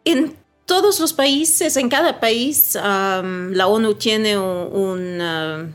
en 0.04 0.36
todos 0.66 1.00
los 1.00 1.12
países, 1.12 1.76
en 1.76 1.88
cada 1.88 2.20
país, 2.20 2.76
um, 2.76 3.50
la 3.52 3.66
ONU 3.66 3.94
tiene 3.94 4.38
un, 4.38 5.74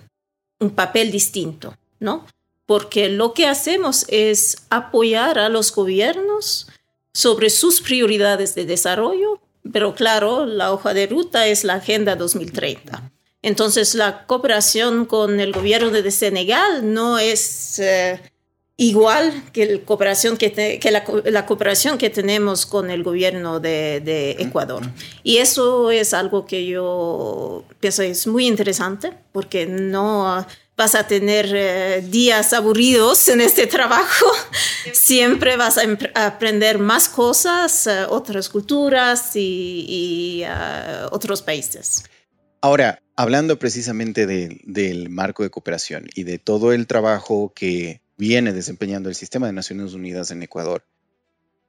un, 0.60 0.70
papel 0.72 1.12
distinto, 1.12 1.76
¿no? 2.00 2.26
Porque 2.66 3.10
lo 3.10 3.34
que 3.34 3.48
hacemos 3.48 4.06
es 4.10 4.58
apoyar 4.70 5.40
a 5.40 5.50
los 5.50 5.74
gobiernos 5.74 6.68
sobre 7.14 7.50
sus 7.50 7.82
prioridades 7.82 8.56
de 8.56 8.66
desarrollo, 8.66 9.42
pero 9.72 9.96
claro, 9.96 10.46
la 10.46 10.72
hoja 10.72 10.94
de 10.94 11.08
ruta 11.08 11.48
es 11.48 11.64
la 11.64 11.76
Agenda 11.76 12.16
2030. 12.16 13.12
Entonces, 13.42 13.96
la 13.96 14.26
cooperación 14.26 15.06
con 15.06 15.40
el 15.40 15.54
gobierno 15.54 15.90
de 15.90 16.12
Senegal 16.12 16.94
no 16.94 17.20
es... 17.20 17.80
Uh, 17.80 18.18
igual 18.80 19.44
que, 19.52 19.82
cooperación 19.82 20.38
que, 20.38 20.80
la, 21.26 21.46
cooperación 21.46 21.98
que 21.98 22.10
tenemos 22.10 22.66
con 22.66 22.90
el 22.90 23.04
gobierno 23.04 23.60
de, 23.60 24.38
Ecuador. 24.40 24.84
Y 25.22 25.38
eso 25.38 25.92
es 25.92 26.14
algo 26.14 26.46
que 26.46 26.66
yo 26.66 27.66
pienso 27.82 28.04
es 28.04 28.26
muy 28.26 28.48
interesante 28.48 29.12
porque 29.34 29.66
no 29.66 30.46
vas 30.78 30.96
a 30.96 31.06
tener 31.06 31.52
eh, 31.54 32.02
días 32.08 32.54
aburridos 32.54 33.28
en 33.28 33.42
este 33.42 33.68
trabajo. 33.68 34.26
Siempre 34.94 35.58
vas 35.58 35.78
a, 35.78 36.26
aprender 36.28 36.80
más 36.80 37.10
cosas, 37.10 37.86
eh, 37.86 38.06
otras 38.08 38.48
culturas 38.48 39.36
y, 39.36 40.42
eh, 40.46 41.06
otros 41.12 41.42
países. 41.42 42.06
Ahora, 42.62 43.02
hablando 43.18 43.60
precisamente 43.60 44.26
del 44.26 45.10
marco 45.10 45.44
de 45.44 45.50
cooperación 45.50 46.08
y 46.16 46.24
de 46.24 46.40
todo 46.40 46.72
el 46.72 46.88
trabajo 46.88 47.52
que 47.54 48.02
viene 48.20 48.52
desempeñando 48.52 49.08
el 49.08 49.16
sistema 49.16 49.48
de 49.48 49.54
Naciones 49.54 49.94
Unidas 49.94 50.30
en 50.30 50.44
Ecuador, 50.44 50.84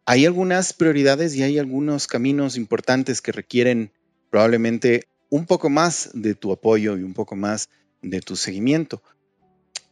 hay 0.04 0.26
algunas 0.26 0.72
prioridades 0.72 1.36
y 1.36 1.44
hay 1.44 1.60
algunos 1.60 2.08
caminos 2.08 2.56
importantes 2.56 3.20
que 3.20 3.30
requieren 3.30 3.92
probablemente 4.30 5.04
un 5.28 5.46
poco 5.46 5.70
más 5.70 6.10
de 6.12 6.34
tu 6.34 6.50
apoyo 6.50 6.98
y 6.98 7.04
un 7.04 7.14
poco 7.14 7.36
más 7.36 7.68
de 8.02 8.20
tu 8.20 8.34
seguimiento. 8.34 9.00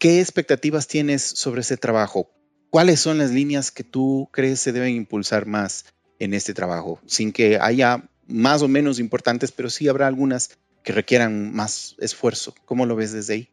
¿Qué 0.01 0.21
expectativas 0.21 0.89
tienes 0.89 1.23
sobre 1.23 1.61
ese 1.61 1.77
trabajo? 1.77 2.29
¿Cuáles 2.71 2.99
son 2.99 3.19
las 3.19 3.31
líneas 3.31 3.71
que 3.71 3.85
tú 3.85 4.29
crees 4.33 4.59
se 4.59 4.73
deben 4.73 4.97
impulsar 4.97 5.47
más 5.47 5.85
en 6.19 6.35
este 6.35 6.55
trabajo? 6.55 7.01
Sin 7.07 7.31
que 7.31 7.59
haya 7.61 8.11
más 8.27 8.63
o 8.63 8.69
menos 8.69 8.99
importantes, 8.99 9.53
pero 9.53 9.71
sí 9.71 9.87
habrá 9.87 10.09
algunas 10.09 10.51
que 10.83 10.93
requieran 10.93 11.55
más 11.55 11.95
esfuerzo. 11.99 12.53
¿Cómo 12.65 12.85
lo 12.85 12.97
ves 12.97 13.13
desde 13.13 13.35
ahí? 13.35 13.49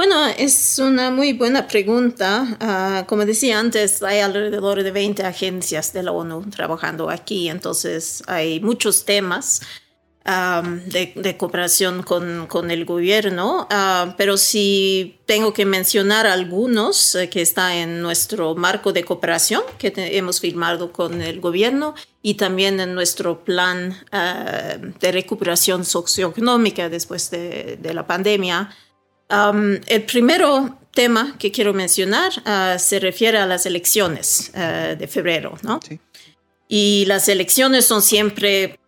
Bueno, 0.00 0.28
es 0.28 0.78
una 0.78 1.10
muy 1.10 1.34
buena 1.34 1.68
pregunta. 1.68 2.56
Ah, 2.58 3.04
como 3.06 3.26
decía 3.26 3.58
antes, 3.58 4.02
hay 4.02 4.20
alrededor 4.20 4.82
de 4.82 4.90
20 4.92 5.24
agencias 5.24 5.92
de 5.92 6.02
la 6.02 6.12
ONU 6.12 6.48
trabajando 6.48 7.10
aquí, 7.10 7.50
entonces 7.50 8.22
hay 8.26 8.60
muchos 8.60 9.04
temas 9.04 9.60
de, 10.24 11.36
cooperación 11.38 12.02
con, 12.02 12.70
el 12.70 12.86
gobierno, 12.86 13.66
ah, 13.70 14.14
pero 14.16 14.38
si 14.38 15.20
tengo 15.26 15.52
que 15.52 15.66
mencionar 15.66 16.26
algunos 16.26 17.14
eh, 17.14 17.28
que 17.28 17.42
está 17.42 17.76
en 17.76 18.00
nuestro 18.00 18.54
marco 18.54 18.94
de 18.94 19.04
cooperación 19.04 19.62
que 19.76 19.92
hemos 20.16 20.40
firmado 20.40 20.92
con 20.92 21.20
el 21.20 21.40
gobierno 21.40 21.94
y 22.22 22.34
también 22.34 22.80
en 22.80 22.94
nuestro 22.94 23.44
plan 23.44 23.94
ah, 24.12 24.78
de 24.78 25.12
recuperación 25.12 25.84
socioeconómica 25.84 26.88
después 26.88 27.30
de, 27.30 27.78
la 27.92 28.06
pandemia. 28.06 28.70
El 29.30 30.02
primero 30.02 30.78
tema 30.92 31.36
que 31.38 31.52
quiero 31.52 31.72
mencionar 31.72 32.32
ah, 32.44 32.76
se 32.78 32.98
refiere 32.98 33.38
a 33.38 33.46
las 33.46 33.64
elecciones 33.64 34.50
de 34.52 35.08
febrero, 35.08 35.56
¿no? 35.62 35.80
Y 36.68 37.04
las 37.06 37.28
elecciones 37.28 37.84
son 37.84 38.02
siempre 38.02 38.78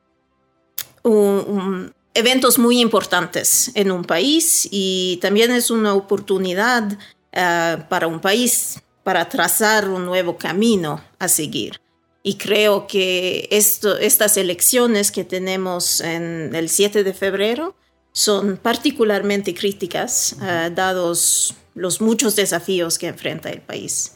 eventos 2.14 2.58
muy 2.58 2.80
importantes 2.80 3.70
en 3.74 3.90
un 3.90 4.04
país 4.04 4.68
y 4.70 5.18
también 5.20 5.50
es 5.50 5.70
una 5.70 5.94
oportunidad 5.94 6.98
eh, 7.32 7.76
para 7.88 8.06
un 8.06 8.20
país 8.20 8.80
para 9.02 9.28
trazar 9.28 9.88
un 9.88 10.04
nuevo 10.04 10.36
camino 10.36 11.02
a 11.18 11.28
seguir. 11.28 11.80
Y 12.22 12.36
creo 12.36 12.86
que 12.86 13.48
esto, 13.50 13.98
estas 13.98 14.36
elecciones 14.36 15.10
que 15.10 15.24
tenemos 15.24 16.00
en 16.00 16.54
el 16.54 16.68
7 16.68 17.02
de 17.02 17.14
febrero 17.14 17.74
son 18.12 18.56
particularmente 18.56 19.54
críticas, 19.54 20.36
eh, 20.42 20.70
dados 20.74 21.54
los 21.74 22.00
muchos 22.00 22.36
desafíos 22.36 22.98
que 22.98 23.08
enfrenta 23.08 23.50
el 23.50 23.60
país. 23.60 24.14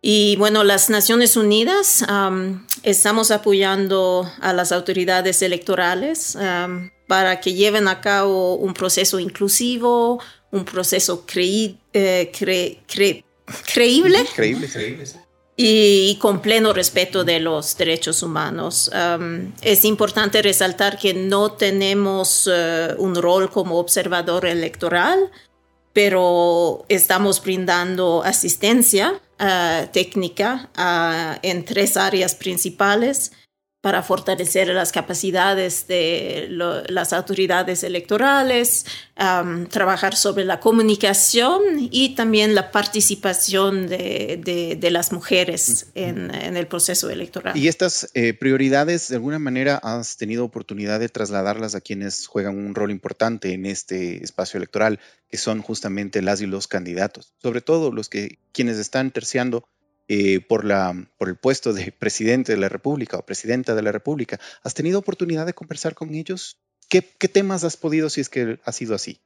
Y 0.00 0.36
bueno, 0.36 0.62
las 0.62 0.90
Naciones 0.90 1.36
Unidas 1.36 2.04
estamos 2.84 3.32
apoyando 3.32 4.30
a 4.40 4.52
las 4.52 4.70
autoridades 4.70 5.42
electorales 5.42 6.38
para 7.08 7.40
que 7.40 7.54
lleven 7.54 7.88
a 7.88 8.00
cabo 8.00 8.54
un 8.54 8.74
proceso 8.74 9.18
inclusivo, 9.18 10.22
un 10.52 10.64
proceso 10.64 11.24
eh, 11.26 12.30
creíble. 12.32 14.26
Creíble, 14.34 14.68
creíble. 14.68 15.04
Y, 15.60 16.16
con 16.20 16.40
pleno 16.40 16.72
respeto 16.72 17.24
de 17.24 17.40
los 17.40 17.76
derechos 17.76 18.22
humanos. 18.22 18.92
es 19.60 19.84
importante 19.84 20.40
resaltar 20.40 20.96
que 20.96 21.14
no 21.14 21.50
tenemos 21.52 22.48
eh, 22.50 22.94
un 22.96 23.16
rol 23.16 23.50
como 23.50 23.78
observador 23.78 24.46
electoral, 24.46 25.18
pero 25.92 26.84
estamos 26.88 27.42
brindando 27.42 28.22
asistencia 28.22 29.20
uh, 29.40 29.86
técnica 29.90 30.70
uh, 30.78 31.40
en 31.42 31.64
tres 31.64 31.96
áreas 31.96 32.36
principales 32.36 33.32
para 33.88 34.02
fortalecer 34.02 34.68
las 34.68 34.92
capacidades 34.92 35.86
de 35.88 36.48
lo, 36.50 36.82
las 36.88 37.14
autoridades 37.14 37.82
electorales, 37.82 38.84
um, 39.18 39.64
trabajar 39.64 40.14
sobre 40.14 40.44
la 40.44 40.60
comunicación 40.60 41.62
y 41.90 42.14
también 42.14 42.54
la 42.54 42.70
participación 42.70 43.86
de, 43.86 44.38
de, 44.44 44.76
de 44.76 44.90
las 44.90 45.10
mujeres 45.10 45.86
en, 45.94 46.34
en, 46.34 46.58
el 46.58 46.66
proceso 46.66 47.08
electoral. 47.08 47.56
¿Y 47.56 47.68
estas 47.68 48.10
eh, 48.12 48.34
prioridades, 48.34 49.08
de 49.08 49.14
alguna 49.14 49.38
manera, 49.38 49.80
has 49.82 50.18
tenido 50.18 50.44
oportunidad 50.44 51.00
de 51.00 51.08
trasladarlas 51.08 51.74
a 51.74 51.80
quienes 51.80 52.26
juegan 52.26 52.58
un 52.58 52.74
rol 52.74 52.90
importante 52.90 53.54
en 53.54 53.64
este 53.64 54.22
espacio 54.22 54.58
electoral, 54.58 55.00
que 55.30 55.38
son 55.38 55.62
justamente 55.62 56.20
las 56.20 56.42
y 56.42 56.46
los 56.46 56.66
candidatos, 56.66 57.32
sobre 57.40 57.62
todo 57.62 57.90
los 57.90 58.10
que 58.10 58.38
quienes 58.52 58.76
están 58.76 59.12
terciando 59.12 59.66
eh, 60.10 60.40
por, 60.40 60.64
la, 60.64 60.94
por 61.18 61.28
el 61.28 61.36
puesto 61.36 61.74
de 61.74 61.92
presidente 61.92 62.52
de 62.52 62.58
la 62.58 62.70
República 62.70 63.18
o 63.18 63.26
presidenta 63.26 63.74
de 63.74 63.82
la 63.82 63.92
República. 63.92 64.40
¿Has 64.62 64.72
tenido 64.72 64.98
oportunidad 64.98 65.44
de 65.44 65.52
conversar 65.52 65.94
con 65.94 66.14
ellos? 66.14 66.56
¿Qué, 66.88 67.02
temas 67.02 67.62
has 67.64 67.76
podido 67.76 68.08
si 68.08 68.22
es 68.22 68.30
que 68.30 68.58
ha 68.64 68.72
sido 68.72 68.94
así? 68.94 69.20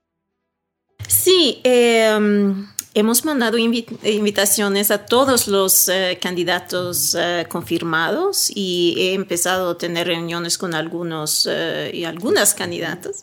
Sí, 1.06 1.60
em, 1.62 2.66
hemos 2.94 3.24
mandado 3.24 3.58
invitaciones 3.58 4.90
a 4.90 5.06
todos 5.06 5.46
los 5.46 5.88
eh, 5.88 6.18
candidatos 6.20 7.14
eh, 7.16 7.46
confirmados 7.48 8.50
y 8.52 8.96
he 8.98 9.14
empezado 9.14 9.70
a 9.70 9.78
tener 9.78 10.08
reuniones 10.08 10.58
con 10.58 10.74
algunos 10.74 11.48
y 11.92 12.04
algunas 12.04 12.54
candidatas. 12.54 13.22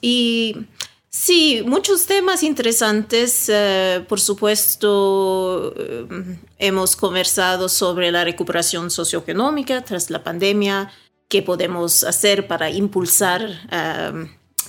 y 0.00 0.68
Sí, 1.14 1.62
muchos 1.66 2.06
temas 2.06 2.42
interesantes. 2.42 3.46
Eh, 3.48 4.02
por 4.08 4.18
supuesto, 4.18 5.74
eh, 5.76 6.38
hemos 6.58 6.96
conversado 6.96 7.68
sobre 7.68 8.10
la 8.10 8.24
recuperación 8.24 8.90
socioeconómica 8.90 9.84
tras 9.84 10.08
la 10.08 10.24
pandemia, 10.24 10.90
qué 11.28 11.42
podemos 11.42 12.02
hacer 12.02 12.46
para 12.46 12.70
impulsar 12.70 13.46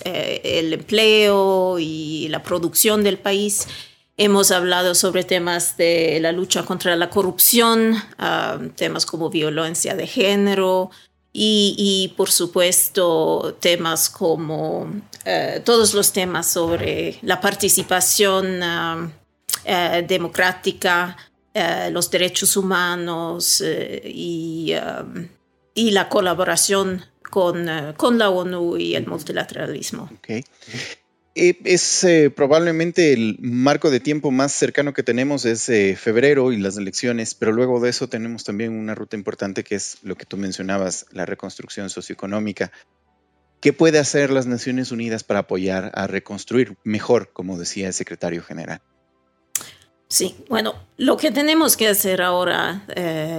eh, 0.04 0.42
el 0.44 0.74
empleo 0.74 1.80
y 1.80 2.28
la 2.28 2.44
producción 2.44 3.06
del 3.06 3.20
país. 3.20 3.66
Hemos 4.18 4.52
hablado 4.52 4.96
sobre 4.96 5.24
temas 5.24 5.78
de 5.78 6.20
la 6.22 6.34
lucha 6.34 6.66
contra 6.66 6.98
la 6.98 7.10
corrupción, 7.10 7.96
temas 8.76 9.06
como 9.06 9.30
violencia 9.30 9.96
de 9.96 10.08
género, 10.08 10.92
y, 11.36 12.14
por 12.16 12.30
supuesto 12.30 13.58
temas 13.60 14.10
como 14.10 14.88
eh, 15.26 15.62
todos 15.66 15.96
los 15.96 16.14
temas 16.14 16.48
sobre 16.48 17.18
la 17.24 17.42
participación 17.42 18.62
ah, 18.62 19.12
eh, 19.66 20.06
democrática, 20.08 21.18
eh, 21.52 21.90
los 21.92 22.12
derechos 22.12 22.56
humanos 22.56 23.62
y, 23.62 24.76
y, 25.74 25.92
la 25.92 26.08
colaboración 26.08 27.04
con, 27.32 27.68
con, 27.98 28.20
la 28.20 28.30
ONU 28.30 28.78
y 28.78 28.96
el 28.96 29.08
multilateralismo. 29.08 30.10
Eh, 31.36 31.60
es 31.64 32.04
eh, 32.04 32.30
probablemente 32.30 33.12
el 33.12 33.38
marco 33.40 33.90
de 33.90 34.00
tiempo 34.00 34.30
más 34.30 34.52
cercano 34.52 34.94
que 34.94 35.02
tenemos 35.02 35.46
es 35.46 35.68
eh, 35.68 35.96
febrero 35.96 36.52
y 36.52 36.58
las 36.58 36.78
elecciones, 36.78 37.34
pero 37.34 37.52
luego 37.52 37.80
de 37.80 37.90
eso 37.90 38.08
tenemos 38.08 38.44
también 38.44 38.72
una 38.74 38.94
ruta 38.94 39.16
importante 39.16 39.64
que 39.64 39.74
es 39.74 39.98
lo 40.04 40.16
que 40.16 40.26
tú 40.26 40.38
mencionabas, 40.38 41.08
la 41.12 41.26
reconstrucción 41.26 41.90
socioeconómica. 41.90 42.72
¿Qué 43.62 43.74
puede 43.74 43.98
hacer 43.98 44.30
las 44.30 44.46
Naciones 44.46 44.92
Unidas 44.92 45.24
para 45.24 45.40
apoyar 45.40 45.92
a 45.96 46.06
reconstruir 46.06 46.78
mejor, 46.84 47.32
como 47.34 47.58
decía 47.58 47.88
el 47.88 47.94
secretario 47.94 48.44
general? 48.44 48.82
Sí, 50.10 50.36
bueno, 50.50 50.76
lo 50.98 51.18
que 51.18 51.32
tenemos 51.32 51.78
que 51.78 51.88
hacer 51.88 52.22
ahora 52.22 52.86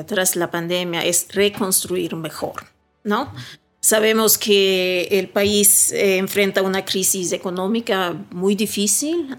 tras 0.06 0.34
la 0.34 0.50
pandemia 0.50 1.04
es 1.04 1.28
reconstruir 1.32 2.16
mejor, 2.16 2.64
¿no? 3.04 3.32
Sabemos 3.84 4.38
que 4.38 5.08
el 5.10 5.28
país 5.28 5.92
eh, 5.92 6.16
enfrenta 6.16 6.62
una 6.62 6.86
crisis 6.86 7.32
económica 7.32 8.16
muy 8.30 8.54
difícil. 8.54 9.36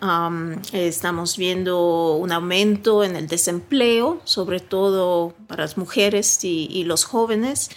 estamos 0.71 1.35
viendo 1.35 2.17
un 2.17 2.31
aumento 2.31 3.03
en 3.03 3.15
el 3.15 3.27
desempleo, 3.27 4.21
sobre 4.23 4.59
todo 4.59 5.33
para 5.47 5.63
las 5.63 5.77
mujeres 5.77 6.43
y, 6.43 6.83
los 6.83 7.05
jóvenes. 7.05 7.71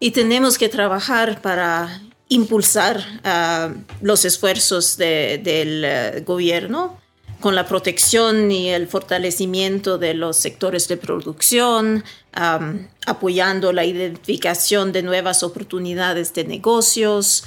Y 0.00 0.10
tenemos 0.10 0.58
que 0.58 0.68
trabajar 0.68 1.40
para 1.42 2.02
impulsar 2.28 3.04
ah, 3.22 3.72
los 4.02 4.24
esfuerzos 4.24 4.96
del 4.96 5.84
eh, 5.84 6.24
gobierno 6.26 6.98
con 7.40 7.54
la 7.54 7.66
protección 7.66 8.50
y 8.50 8.68
el 8.68 8.86
fortalecimiento 8.86 9.98
de 9.98 10.14
los 10.14 10.36
sectores 10.36 10.88
de 10.88 10.96
producción, 10.96 12.04
apoyando 12.32 13.72
la 13.72 13.84
identificación 13.84 14.92
de 14.92 15.02
nuevas 15.02 15.42
oportunidades 15.42 16.32
de 16.34 16.44
negocios, 16.44 17.44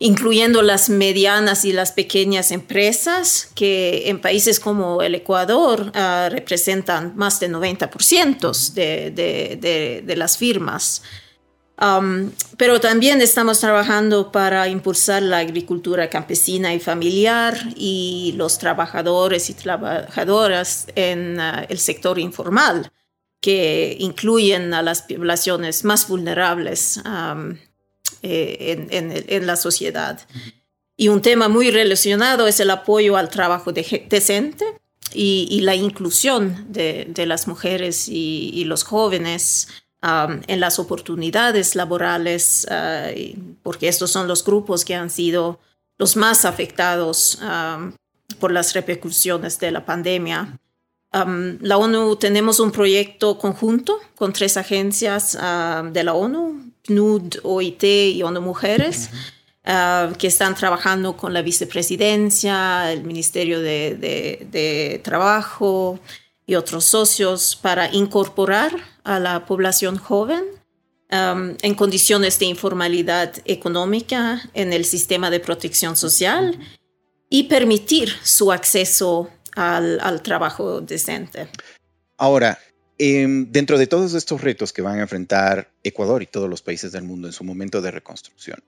incluyendo 0.00 0.62
las 0.62 0.88
medianas 0.88 1.64
y 1.64 1.72
las 1.72 1.92
pequeñas 1.92 2.50
empresas, 2.52 3.50
que 3.54 4.08
en 4.08 4.20
países 4.20 4.58
como 4.58 5.02
el 5.02 5.14
Ecuador 5.14 5.92
ah, 5.94 6.28
representan 6.30 7.14
más 7.16 7.38
del 7.38 7.52
90% 7.54 8.72
de, 8.72 10.14
las 10.16 10.38
firmas. 10.38 11.02
Um, 11.80 12.32
pero 12.58 12.78
también 12.78 13.22
estamos 13.22 13.60
trabajando 13.60 14.30
para 14.30 14.68
impulsar 14.68 15.22
la 15.22 15.38
agricultura 15.38 16.10
campesina 16.10 16.74
y 16.74 16.80
familiar 16.80 17.56
y 17.74 18.34
los 18.36 18.58
trabajadores 18.58 19.48
y 19.48 19.54
trabajadoras 19.54 20.88
en 20.94 21.40
ah, 21.40 21.64
el 21.68 21.78
sector 21.78 22.18
informal, 22.18 22.92
que 23.40 23.96
incluyen 23.98 24.74
a 24.74 24.82
las 24.82 25.02
poblaciones 25.02 25.84
más 25.84 26.06
vulnerables. 26.06 27.00
Um, 27.06 27.56
eh, 28.22 28.86
en, 28.90 29.46
la 29.46 29.56
sociedad. 29.56 30.20
Y 30.94 31.08
un 31.08 31.22
tema 31.22 31.48
muy 31.48 31.70
relacionado 31.70 32.46
es 32.46 32.60
el 32.60 32.68
apoyo 32.68 33.16
al 33.16 33.30
trabajo 33.30 33.72
decente 33.72 34.66
y, 35.14 35.60
la 35.62 35.74
inclusión 35.74 36.66
de, 36.68 37.24
las 37.26 37.48
mujeres 37.48 38.08
y, 38.10 38.62
los 38.66 38.84
jóvenes 38.84 39.68
um, 40.02 40.40
en 40.46 40.60
las 40.60 40.78
oportunidades 40.78 41.74
laborales, 41.74 42.66
uh, 42.70 43.38
porque 43.62 43.88
estos 43.88 44.10
son 44.10 44.26
los 44.28 44.44
grupos 44.44 44.84
que 44.84 44.94
han 44.94 45.10
sido 45.10 45.60
los 45.98 46.16
más 46.16 46.44
afectados 46.44 47.38
um, 47.42 47.92
por 48.38 48.52
las 48.52 48.72
repercusiones 48.74 49.58
de 49.58 49.70
la 49.70 49.84
pandemia. 49.84 50.58
Um, 51.12 51.58
la 51.60 51.76
ONU 51.76 52.16
tenemos 52.16 52.60
un 52.60 52.70
proyecto 52.70 53.36
conjunto 53.36 53.98
con 54.14 54.32
tres 54.32 54.56
agencias 54.56 55.34
uh, 55.34 55.90
de 55.90 56.04
la 56.04 56.14
ONU, 56.14 56.72
PNUD, 56.86 57.40
OIT 57.42 57.84
y 57.84 58.22
ONU 58.22 58.40
Mujeres, 58.40 59.10
uh, 59.66 60.14
que 60.16 60.28
están 60.28 60.54
trabajando 60.54 61.16
con 61.16 61.34
la 61.34 61.42
vicepresidencia, 61.42 62.92
el 62.92 63.04
Ministerio 63.04 63.60
de, 63.60 65.00
Trabajo 65.02 65.98
y 66.50 66.56
otros 66.56 66.84
socios 66.84 67.56
para 67.56 67.92
incorporar 67.94 68.72
a 69.04 69.18
la 69.18 69.46
población 69.46 69.96
joven 69.96 70.44
um, 71.12 71.54
en 71.62 71.74
condiciones 71.74 72.38
de 72.38 72.46
informalidad 72.46 73.34
económica 73.44 74.42
en 74.54 74.72
el 74.72 74.84
sistema 74.84 75.30
de 75.30 75.40
protección 75.40 75.96
social 75.96 76.58
y 77.28 77.44
permitir 77.44 78.12
su 78.22 78.50
acceso 78.52 79.30
al, 79.54 80.00
al 80.00 80.22
trabajo 80.22 80.80
decente. 80.80 81.48
Ahora, 82.16 82.58
Em, 83.02 83.50
dentro 83.50 83.78
de 83.78 83.86
todos 83.86 84.12
estos 84.12 84.42
retos 84.42 84.74
que 84.74 84.82
van 84.82 84.98
a 84.98 85.00
enfrentar 85.00 85.72
Ecuador 85.82 86.22
y 86.22 86.26
todos 86.26 86.50
los 86.50 86.60
países 86.60 86.92
del 86.92 87.02
mundo 87.02 87.28
en 87.28 87.32
su 87.32 87.44
momento 87.44 87.80
de 87.80 87.90
reconstrucción, 87.90 88.62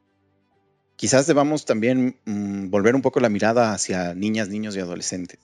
quizás 0.97 1.27
debamos 1.27 1.67
también 1.67 2.17
mm, 2.25 2.71
volver 2.71 2.95
un 2.95 3.03
poco 3.03 3.21
la 3.21 3.29
mirada 3.29 3.75
hacia 3.75 4.15
niñas, 4.15 4.49
niños 4.49 4.75
y 4.75 4.81
adolescentes. 4.81 5.39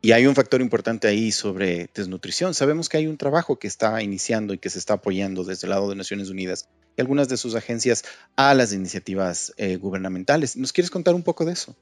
Y 0.00 0.12
hay 0.12 0.26
un 0.26 0.34
factor 0.34 0.60
importante 0.60 1.08
ahí 1.08 1.32
sobre 1.32 1.90
desnutrición. 1.92 2.54
Sabemos 2.54 2.88
que 2.88 2.98
hay 2.98 3.06
un 3.08 3.16
trabajo 3.16 3.58
que 3.58 3.66
está 3.66 4.00
iniciando 4.02 4.54
y 4.54 4.58
que 4.58 4.70
se 4.70 4.78
está 4.78 4.94
apoyando 4.94 5.42
desde 5.42 5.66
el 5.66 5.70
lado 5.70 5.88
de 5.88 5.96
Naciones 5.96 6.30
Unidas 6.30 6.68
y 6.96 7.00
algunas 7.00 7.28
de 7.28 7.36
sus 7.36 7.56
agencias 7.56 8.04
a 8.36 8.54
las 8.54 8.72
iniciativas 8.72 9.52
eh, 9.56 9.76
gubernamentales. 9.76 10.56
¿Nos 10.56 10.72
quieres 10.72 10.90
contar 10.90 11.14
un 11.14 11.22
poco 11.24 11.44
de 11.44 11.52
eso? 11.52 11.76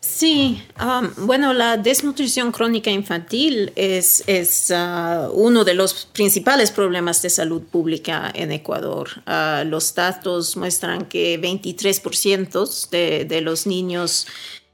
Sí, 0.00 0.62
um, 0.80 1.26
bueno, 1.26 1.52
la 1.52 1.76
desnutrición 1.76 2.52
crónica 2.52 2.90
infantil 2.90 3.70
es, 3.76 4.24
es 4.26 4.70
uh, 4.70 5.30
uno 5.32 5.62
de 5.62 5.74
los 5.74 6.06
principales 6.06 6.70
problemas 6.70 7.20
de 7.20 7.28
salud 7.28 7.62
pública 7.62 8.30
en 8.34 8.50
Ecuador. 8.50 9.08
Uh, 9.26 9.64
los 9.66 9.94
datos 9.94 10.56
muestran 10.56 11.04
que 11.04 11.38
23% 11.40 12.88
de, 12.88 13.26
de, 13.26 13.40
los 13.42 13.66
niños 13.66 14.26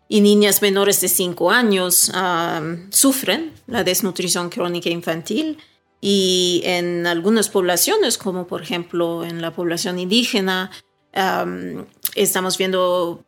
y 0.09 0.21
niñas 0.21 0.63
menores 0.63 1.01
de 1.01 1.09
5 1.09 1.51
años 1.51 2.11
um, 2.11 2.91
sufren 2.91 3.53
la 3.67 3.83
desnutrición 3.83 4.51
crónica 4.51 4.89
infantil 4.89 5.59
y 6.01 6.63
en 6.65 7.07
algunas 7.07 7.49
poblaciones, 7.49 8.19
como 8.19 8.47
por 8.47 8.63
ejemplo 8.63 9.25
en 9.25 9.43
la 9.43 9.53
población 9.53 9.99
indígena, 9.99 10.71
um, 11.15 11.85
estamos 12.15 12.59
viendo 12.59 13.25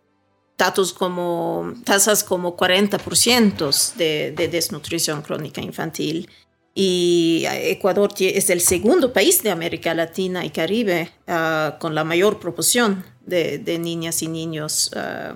datos 0.56 0.92
como 0.92 1.72
tasas 1.84 2.24
como 2.24 2.56
40% 2.56 3.94
de, 3.94 4.32
de 4.36 4.48
desnutrición 4.48 5.22
crónica 5.22 5.60
infantil. 5.60 6.28
Y 6.74 7.44
Ecuador 7.46 8.10
es 8.18 8.50
el 8.50 8.60
segundo 8.60 9.12
país 9.12 9.42
de 9.42 9.50
América 9.50 9.94
Latina 9.94 10.44
y 10.44 10.50
Caribe 10.50 11.10
ah, 11.26 11.76
con 11.80 11.94
la 11.94 12.04
mayor 12.04 12.38
proporción 12.38 13.04
de, 13.26 13.58
de 13.58 13.78
niñas 13.80 14.22
y 14.22 14.28
niños 14.28 14.92
ah, 14.94 15.34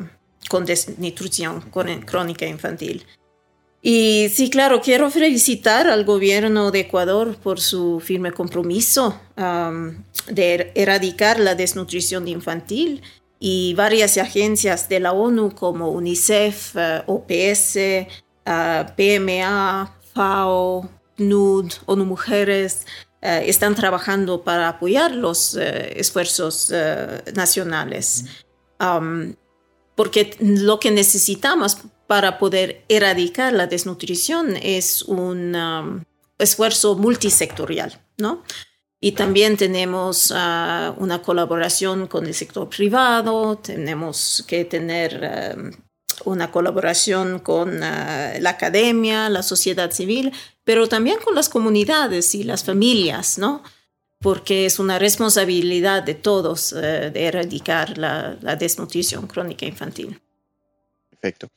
con 0.53 0.67
desnutrición 0.67 1.63
crónica 2.05 2.45
infantil. 2.45 3.07
Y 3.81 4.29
sí, 4.29 4.51
claro, 4.51 4.83
quiero 4.83 5.11
felicitar 5.11 5.89
al 5.89 6.05
gobierno 6.05 6.71
de 6.71 6.81
Ecuador 6.81 7.37
por 7.37 7.59
su 7.59 8.01
firme 8.01 8.33
compromiso 8.33 9.19
de 9.35 10.73
erradicar 10.75 11.41
la 11.41 11.55
desnutrición 11.55 12.29
infantil 12.29 13.01
y 13.41 13.73
varias 13.73 14.19
agencias 14.19 14.91
de 14.91 15.01
la 15.01 15.13
ONU 15.13 15.55
como 15.55 15.91
UNICEF, 15.91 16.77
eh, 16.77 17.03
OPS, 17.07 17.77
eh, 17.77 18.07
PMA, 18.45 19.91
FAO, 20.13 20.87
NUD, 21.17 21.73
ONU 21.87 22.05
Mujeres, 22.05 22.87
eh, 23.23 23.45
están 23.47 23.75
trabajando 23.75 24.45
para 24.45 24.69
apoyar 24.69 25.13
los 25.13 25.55
esfuerzos 25.55 26.73
nacionales. 27.35 28.27
Porque 29.95 30.37
lo 30.41 30.81
que 30.81 30.91
necesitamos 30.91 31.79
para 32.07 32.39
poder 32.39 32.85
erradicar 32.89 33.53
la 33.53 33.67
desnutrición 33.67 34.57
es 34.57 35.03
un 35.03 35.55
um, 35.55 36.05
esfuerzo 36.39 36.97
multisectorial, 36.97 38.01
¿no? 38.19 38.43
Y 39.01 39.13
también 39.13 39.57
tenemos 39.57 40.33
ah, 40.35 40.95
una 40.99 41.23
colaboración 41.23 42.07
con 42.07 42.27
el 42.27 42.35
sector 42.35 42.69
privado, 42.69 43.59
tenemos 43.59 44.45
que 44.47 44.65
tener 44.65 45.21
em, 45.25 45.73
una 46.25 46.53
colaboración 46.53 47.41
con 47.41 47.83
ah, 47.83 48.35
la 48.39 48.51
academia, 48.51 49.29
la 49.29 49.43
sociedad 49.43 49.91
civil, 49.91 50.33
pero 50.63 50.89
también 50.89 51.19
con 51.25 51.35
las 51.35 51.49
comunidades 51.49 52.35
y 52.37 52.45
las 52.45 52.63
familias, 52.63 53.39
¿no? 53.39 53.65
Porque 54.23 54.67
es 54.67 54.79
una 54.79 54.99
responsabilidad 54.99 56.03
de 56.03 56.15
todos 56.15 56.73
eh, 56.73 57.11
de 57.13 57.25
erradicar 57.25 57.99
la, 57.99 58.39
la 58.41 58.57
desnutrición 58.57 59.27
crónica 59.27 59.67
infantil. 59.67 60.21
Perfecto. 61.11 61.49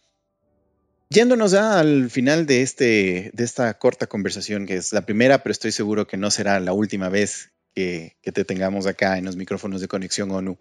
Yéndonos 1.10 1.52
ya 1.52 1.80
al 1.80 2.10
final 2.10 2.46
de, 2.46 2.62
este, 2.62 3.32
de 3.34 3.44
esta 3.44 3.74
corta 3.78 4.08
conversación, 4.08 4.66
que 4.66 4.76
es 4.78 4.92
la 4.92 5.06
primera, 5.06 5.44
pero 5.44 5.52
estoy 5.52 5.72
seguro 5.72 6.08
que 6.08 6.18
no 6.18 6.32
será 6.32 6.60
la 6.60 6.74
última 6.74 7.10
vez 7.10 7.52
que, 7.76 8.16
te 8.22 8.46
tengamos 8.46 8.88
acá 8.88 9.18
en 9.18 9.26
los 9.26 9.36
micrófonos 9.36 9.82
de 9.82 9.88
Conexión 9.88 10.32
ONU. 10.32 10.58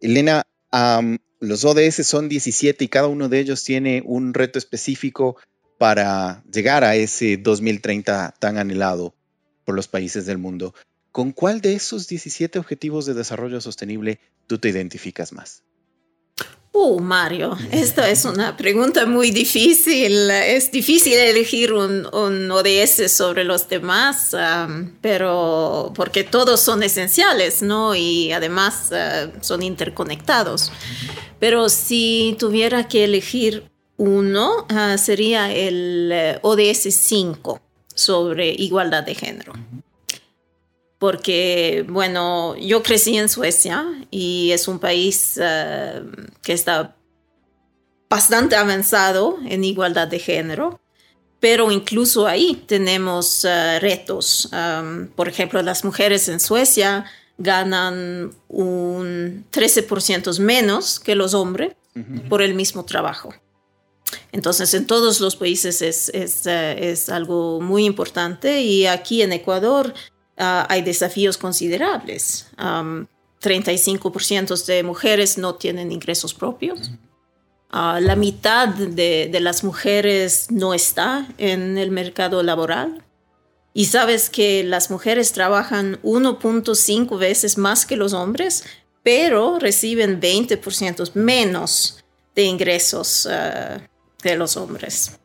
Elena, 0.00 0.42
los 1.40 1.64
ODS 1.64 2.06
son 2.06 2.28
17 2.28 2.84
y 2.84 2.88
cada 2.88 3.06
uno 3.06 3.28
de 3.28 3.38
ellos 3.38 3.62
tiene 3.62 4.02
un 4.04 4.34
reto 4.34 4.58
específico 4.58 5.36
para 5.78 6.42
llegar 6.50 6.82
a 6.82 6.96
ese 6.96 7.36
2030 7.36 8.34
tan 8.40 8.58
anhelado 8.58 9.14
por 9.64 9.74
los 9.74 9.86
países 9.86 10.26
del 10.26 10.38
mundo. 10.38 10.74
¿Con 11.16 11.32
cuál 11.32 11.62
de 11.62 11.72
esos 11.72 12.08
17 12.08 12.58
objetivos 12.58 13.06
de 13.06 13.14
desarrollo 13.14 13.58
sostenible 13.62 14.20
tú 14.46 14.58
te 14.58 14.68
identificas 14.68 15.32
más? 15.32 15.62
Oh, 16.72 16.98
Mario, 16.98 17.56
esta 17.72 18.10
es 18.10 18.26
una 18.26 18.54
pregunta 18.54 19.06
muy 19.06 19.30
difícil. 19.30 20.30
Es 20.30 20.70
difícil 20.70 21.14
elegir 21.14 21.72
un, 21.72 22.50
ODS 22.50 23.10
sobre 23.10 23.44
los 23.44 23.66
demás, 23.66 24.36
pero 25.00 25.90
porque 25.94 26.22
todos 26.22 26.60
son 26.60 26.82
esenciales, 26.82 27.62
¿no? 27.62 27.94
Y 27.94 28.32
además 28.32 28.92
ah, 28.92 29.30
son 29.40 29.62
interconectados. 29.62 30.70
Pero 31.40 31.70
si 31.70 32.36
tuviera 32.38 32.88
que 32.88 33.04
elegir 33.04 33.70
uno, 33.96 34.66
ah, 34.68 34.98
sería 34.98 35.50
el 35.50 36.10
eh, 36.12 36.38
ODS 36.42 36.94
5 36.94 37.62
sobre 37.94 38.50
igualdad 38.50 39.02
de 39.02 39.14
género 39.14 39.54
porque, 40.98 41.84
bueno, 41.88 42.56
yo 42.56 42.82
crecí 42.82 43.16
en 43.16 43.28
Suecia 43.28 43.84
y 44.10 44.50
es 44.52 44.66
un 44.66 44.78
país 44.78 45.38
eh, 45.40 46.02
que 46.42 46.52
está 46.52 46.96
bastante 48.08 48.56
avanzado 48.56 49.38
en 49.46 49.64
igualdad 49.64 50.08
de 50.08 50.18
género, 50.18 50.80
pero 51.38 51.70
incluso 51.70 52.26
ahí 52.26 52.64
tenemos 52.66 53.44
eh, 53.44 53.78
retos. 53.80 54.48
Um, 54.52 55.08
por 55.08 55.28
ejemplo, 55.28 55.60
las 55.62 55.84
mujeres 55.84 56.28
en 56.28 56.40
Suecia 56.40 57.04
ganan 57.36 58.32
un 58.48 59.44
13% 59.52 60.38
menos 60.38 60.98
que 60.98 61.14
los 61.14 61.34
hombres 61.34 61.74
por 62.28 62.42
el 62.42 62.54
mismo 62.54 62.84
trabajo. 62.84 63.34
Entonces, 64.30 64.74
en 64.74 64.86
todos 64.86 65.20
los 65.20 65.34
países 65.36 65.80
es, 65.80 66.10
es, 66.10 66.46
eh, 66.46 66.90
es 66.90 67.08
algo 67.08 67.60
muy 67.60 67.84
importante 67.86 68.60
y 68.60 68.86
aquí 68.86 69.22
en 69.22 69.32
Ecuador 69.32 69.94
uh, 70.38 70.66
hay 70.68 70.82
desafíos 70.82 71.38
considerables. 71.38 72.46
Um, 72.58 73.06
35% 73.42 74.64
de 74.66 74.82
mujeres 74.82 75.38
no 75.38 75.54
tienen 75.54 75.92
ingresos 75.92 76.34
propios. 76.34 76.90
Uh, 77.72 78.00
la 78.00 78.16
mitad 78.16 78.68
de, 78.68 79.28
de, 79.30 79.40
las 79.40 79.64
mujeres 79.64 80.46
no 80.50 80.72
está 80.72 81.28
en 81.38 81.78
el 81.78 81.90
mercado 81.90 82.42
laboral. 82.42 83.04
Y 83.74 83.86
sabes 83.86 84.30
que 84.30 84.64
las 84.64 84.90
mujeres 84.90 85.32
trabajan 85.32 86.00
1.5 86.02 87.18
veces 87.18 87.58
más 87.58 87.84
que 87.84 87.96
los 87.96 88.14
hombres, 88.14 88.64
pero 89.02 89.58
reciben 89.58 90.20
20% 90.20 91.12
menos 91.14 92.02
de 92.34 92.44
ingresos 92.44 93.26
uh, 93.26 93.80
de 94.22 94.36
los 94.36 94.56
hombres. 94.56 95.18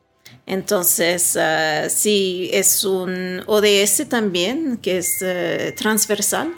Entonces, 0.46 1.36
uh, 1.36 1.88
sí, 1.88 2.50
es 2.52 2.84
un 2.84 3.42
ODS 3.46 4.08
también 4.08 4.76
que 4.78 4.98
es 4.98 5.22
uh, 5.22 5.74
transversal 5.76 6.52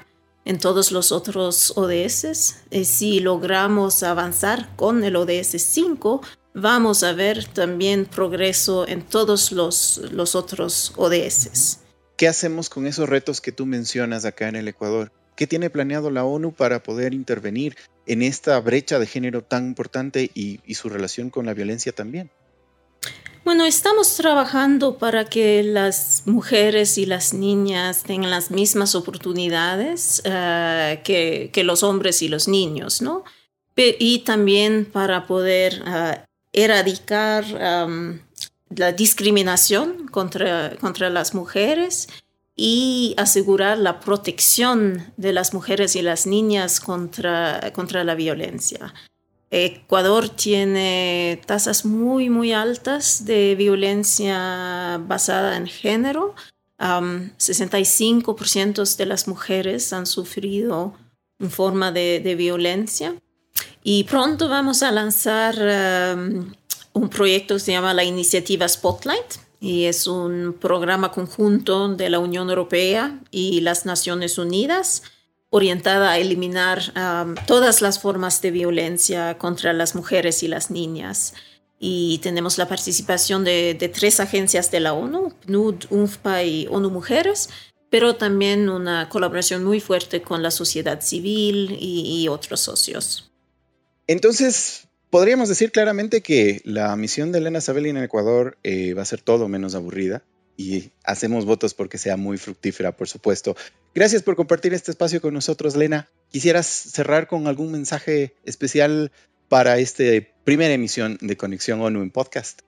en 0.45 0.59
todos 0.59 0.91
los 0.93 1.13
otros 1.13 1.73
ODS. 1.77 2.57
Y 2.71 2.85
si 2.85 3.21
logramos 3.21 4.03
avanzar 4.03 4.75
con 4.77 5.05
el 5.05 5.17
ODS 5.17 5.63
5, 5.63 6.23
vamos 6.55 7.03
a 7.03 7.13
ver 7.13 7.45
también 7.47 8.07
progreso 8.07 8.87
en 8.89 9.03
todos 9.03 9.53
los, 9.53 10.01
los 10.13 10.35
otros 10.35 10.93
ODS. 10.97 11.81
¿Qué 12.17 12.29
hacemos 12.29 12.71
con 12.71 12.87
esos 12.87 13.09
retos 13.09 13.41
que 13.41 13.53
tú 13.53 13.67
mencionas 13.67 14.25
acá 14.25 14.49
en 14.49 14.57
el 14.57 14.69
Ecuador? 14.69 15.13
¿Qué 15.37 15.47
tiene 15.49 15.69
planeado 15.69 16.11
la 16.11 16.25
ONU 16.25 16.53
para 16.53 16.83
poder 16.83 17.13
intervenir 17.13 17.77
en 18.07 18.23
esta 18.23 18.59
brecha 18.61 19.01
de 19.01 19.07
género 19.07 19.43
tan 19.43 19.67
importante 19.67 20.31
y 20.33 20.75
su 20.75 20.89
relación 20.89 21.29
con 21.31 21.45
la 21.45 21.55
violencia 21.55 21.91
también? 21.93 22.31
Bueno, 23.45 23.67
estamos 23.67 24.17
trabajando 24.17 24.97
para 24.97 25.27
que 25.27 25.63
las 25.63 26.23
mujeres 26.25 26.97
y 26.97 27.05
las 27.05 27.35
niñas 27.35 28.03
tengan 28.03 28.31
las 28.31 28.51
mismas 28.51 28.95
oportunidades 28.95 30.23
uh, 30.25 31.03
que, 31.03 31.63
los 31.63 31.83
hombres 31.83 32.23
y 32.23 32.29
los 32.29 32.49
niños, 32.49 33.03
¿no? 33.03 33.23
Y 33.77 34.21
también 34.21 34.87
para 34.87 35.27
poder 35.27 35.83
uh, 35.83 36.25
erradicar 36.55 37.45
la 38.71 38.93
discriminación 38.93 40.09
contra, 40.09 40.77
contra 40.81 41.11
las 41.11 41.35
mujeres 41.35 42.09
y 42.57 43.15
asegurar 43.19 43.77
la 43.77 44.01
protección 44.01 45.13
de 45.19 45.35
las 45.35 45.53
mujeres 45.53 45.97
y 45.97 46.03
las 46.03 46.27
niñas 46.27 46.81
contra, 46.81 47.73
contra 47.75 48.05
la 48.05 48.15
violencia. 48.15 48.95
Ecuador 49.55 50.29
tiene 50.29 51.41
tasas 51.47 51.85
muy, 51.85 52.29
muy 52.29 52.53
altas 52.53 53.25
de 53.25 53.55
violencia 53.55 55.01
basada 55.07 55.57
en 55.57 55.69
género. 55.69 56.35
Um, 56.81 57.31
65% 57.39 58.97
de 58.97 59.07
las 59.07 59.29
mujeres 59.29 59.93
han 59.93 60.07
sufrido 60.07 60.95
una 61.39 61.51
forma 61.51 61.93
de, 61.93 62.35
violencia. 62.37 63.15
Y 63.85 64.03
pronto 64.05 64.49
vamos 64.49 64.83
a 64.83 64.91
lanzar 64.91 65.55
un 66.93 67.09
proyecto 67.09 67.55
que 67.55 67.61
se 67.61 67.73
llama 67.73 67.95
la 67.95 68.03
Iniciativa 68.03 68.67
Spotlight. 68.67 69.37
Y 69.61 69.85
es 69.85 70.09
un 70.09 70.57
programa 70.61 71.13
conjunto 71.13 71.95
de 71.95 72.11
la 72.11 72.19
Unión 72.19 72.49
Europea 72.49 73.21
y 73.31 73.61
las 73.61 73.87
Naciones 73.87 74.37
Unidas 74.37 75.03
orientada 75.55 76.11
a 76.11 76.19
eliminar 76.19 76.83
um, 76.97 77.37
todas 77.47 77.81
las 77.81 78.01
formas 78.01 78.43
de 78.43 78.51
violencia 78.51 79.39
contra 79.39 79.73
las 79.73 79.95
mujeres 79.95 80.43
y 80.43 80.49
las 80.49 80.69
niñas. 80.69 81.33
Y 81.79 82.19
tenemos 82.25 82.59
la 82.59 82.67
participación 82.67 83.45
de, 83.45 83.93
tres 83.95 84.19
agencias 84.19 84.73
de 84.73 84.81
la 84.81 84.95
ONU, 84.95 85.33
PNUD, 85.47 85.85
UNFPA 85.91 86.43
y 86.43 86.67
ONU 86.69 86.91
Mujeres, 86.91 87.51
pero 87.89 88.17
también 88.17 88.69
una 88.69 89.09
colaboración 89.09 89.63
muy 89.63 89.79
fuerte 89.79 90.23
con 90.23 90.43
la 90.43 90.51
sociedad 90.51 91.01
civil 91.03 91.77
y, 91.79 92.25
y 92.25 92.27
otros 92.27 92.59
socios. 92.59 93.31
Entonces, 94.09 94.89
podríamos 95.09 95.49
decir 95.49 95.71
claramente 95.71 96.21
que 96.21 96.63
la 96.65 96.97
misión 96.97 97.31
de 97.31 97.39
Elena 97.39 97.61
Sabelli 97.61 97.91
en 97.91 97.99
Ecuador 97.99 98.59
eh, 98.65 98.93
va 98.95 99.03
a 99.03 99.05
ser 99.05 99.21
todo 99.21 99.47
menos 99.47 99.77
aburrida 99.77 100.25
y 100.57 100.91
hacemos 101.05 101.45
votos 101.45 101.75
porque 101.75 101.99
sea 101.99 102.17
muy 102.17 102.39
fructífera, 102.39 102.97
por 102.97 103.09
supuesto. 103.09 103.57
Gracias 103.95 104.23
por 104.23 104.37
compartir 104.37 104.75
este 104.75 104.91
espacio 104.91 105.21
con 105.21 105.35
nosotros, 105.35 105.77
Lena. 105.77 106.09
¿Quisieras 106.31 106.67
cerrar 106.67 107.27
con 107.27 107.47
algún 107.47 107.73
mensaje 107.73 108.35
especial 108.45 109.13
para 109.49 109.79
esta 109.79 110.05
primera 110.45 110.75
emisión 110.75 111.19
de 111.21 111.37
Conexión 111.37 111.81
ONU 111.81 112.03
en 112.03 112.11
podcast? 112.11 112.63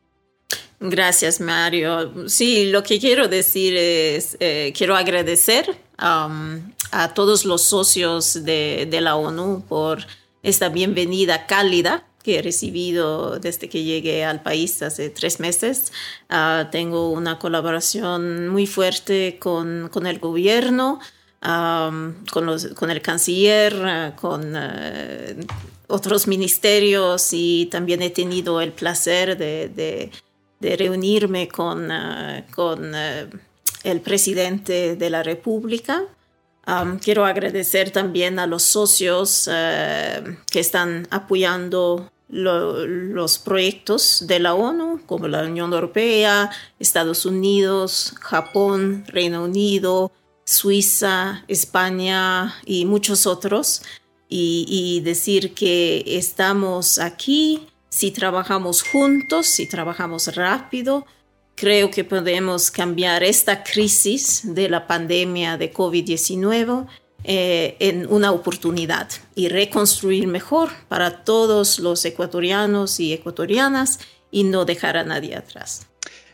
Gracias, 0.78 1.40
Mario. 1.40 2.28
Sí, 2.28 2.70
lo 2.70 2.82
que 2.82 3.00
quiero 3.00 3.28
decir 3.28 3.76
es, 3.76 4.36
eh, 4.40 4.72
quiero 4.76 4.94
agradecer 4.94 5.70
um, 5.98 6.60
a 6.90 7.14
todos 7.14 7.44
los 7.44 7.62
socios 7.62 8.44
de, 8.44 8.86
de 8.90 9.00
la 9.00 9.16
ONU 9.16 9.64
por 9.66 10.06
esta 10.42 10.68
bienvenida 10.68 11.46
cálida 11.46 12.06
que 12.26 12.40
he 12.40 12.42
recibido 12.42 13.38
desde 13.38 13.68
que 13.68 13.84
llegué 13.84 14.24
al 14.24 14.42
país 14.42 14.82
hace 14.82 15.10
tres 15.10 15.38
meses. 15.38 15.92
Uh, 16.28 16.68
tengo 16.72 17.12
una 17.12 17.38
colaboración 17.38 18.48
muy 18.48 18.66
fuerte 18.66 19.38
con, 19.38 19.88
con 19.92 20.08
el 20.08 20.18
gobierno, 20.18 20.98
con, 21.40 22.46
los, 22.46 22.66
con, 22.74 22.90
el 22.90 23.00
canciller, 23.00 23.74
uh, 23.76 24.20
con 24.20 24.56
uh, 24.56 25.46
otros 25.86 26.26
ministerios 26.26 27.28
y 27.32 27.66
también 27.66 28.02
he 28.02 28.10
tenido 28.10 28.60
el 28.60 28.72
placer 28.72 29.38
de, 29.38 30.10
de, 30.60 30.76
reunirme 30.76 31.46
con, 31.46 31.88
con 32.52 32.92
el 33.84 34.00
presidente 34.00 34.96
de 34.96 35.10
la 35.10 35.22
República. 35.22 36.02
Quiero 37.00 37.24
agradecer 37.24 37.92
también 37.92 38.40
a 38.40 38.48
los 38.48 38.64
socios 38.64 39.48
que 40.50 40.58
están 40.58 41.06
apoyando 41.12 42.10
lo, 42.28 42.86
los 42.86 43.38
proyectos 43.38 44.24
de 44.26 44.40
la 44.40 44.54
ONU, 44.54 45.00
como 45.06 45.28
la 45.28 45.42
Unión 45.42 45.72
Europea, 45.72 46.50
Estados 46.78 47.24
Unidos, 47.26 48.14
Japón, 48.20 49.04
Reino 49.08 49.44
Unido, 49.44 50.12
Suiza, 50.44 51.44
España 51.48 52.54
y 52.64 52.84
muchos 52.84 53.26
otros, 53.26 53.82
y, 54.28 54.66
y 54.68 55.00
decir 55.00 55.54
que 55.54 56.02
estamos 56.06 56.98
aquí, 56.98 57.68
si 57.88 58.10
trabajamos 58.10 58.82
juntos, 58.82 59.46
si 59.46 59.66
trabajamos 59.66 60.34
rápido, 60.34 61.06
creo 61.54 61.90
que 61.90 62.04
podemos 62.04 62.70
cambiar 62.70 63.22
esta 63.22 63.62
crisis 63.62 64.42
de 64.54 64.68
la 64.68 64.86
pandemia 64.86 65.56
de 65.56 65.72
COVID-19 65.72 66.86
eh, 67.24 67.76
en 67.80 68.06
una 68.06 68.32
oportunidad 68.32 69.08
y 69.34 69.48
reconstruir 69.48 70.26
mejor 70.26 70.70
para 70.88 71.24
todos 71.24 71.78
los 71.78 72.04
ecuatorianos 72.04 73.00
y 73.00 73.12
ecuatorianas 73.12 73.98
y 74.30 74.44
no 74.44 74.64
dejar 74.64 74.96
a 74.96 75.04
nadie 75.04 75.34
atrás. 75.34 75.86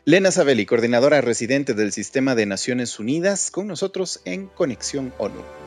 Lena 0.05 0.33
Sabelli, 0.33 0.66
coordinadora 0.66 1.21
residente 1.21 1.75
del 1.75 1.92
Sistema 1.92 2.35
de 2.35 2.47
Naciones 2.47 2.99
Unidas, 2.99 3.53
con 3.53 3.68
nosotros 3.68 4.21
en 4.25 4.49
Conexión 4.49 5.14
ONU. 5.18 5.62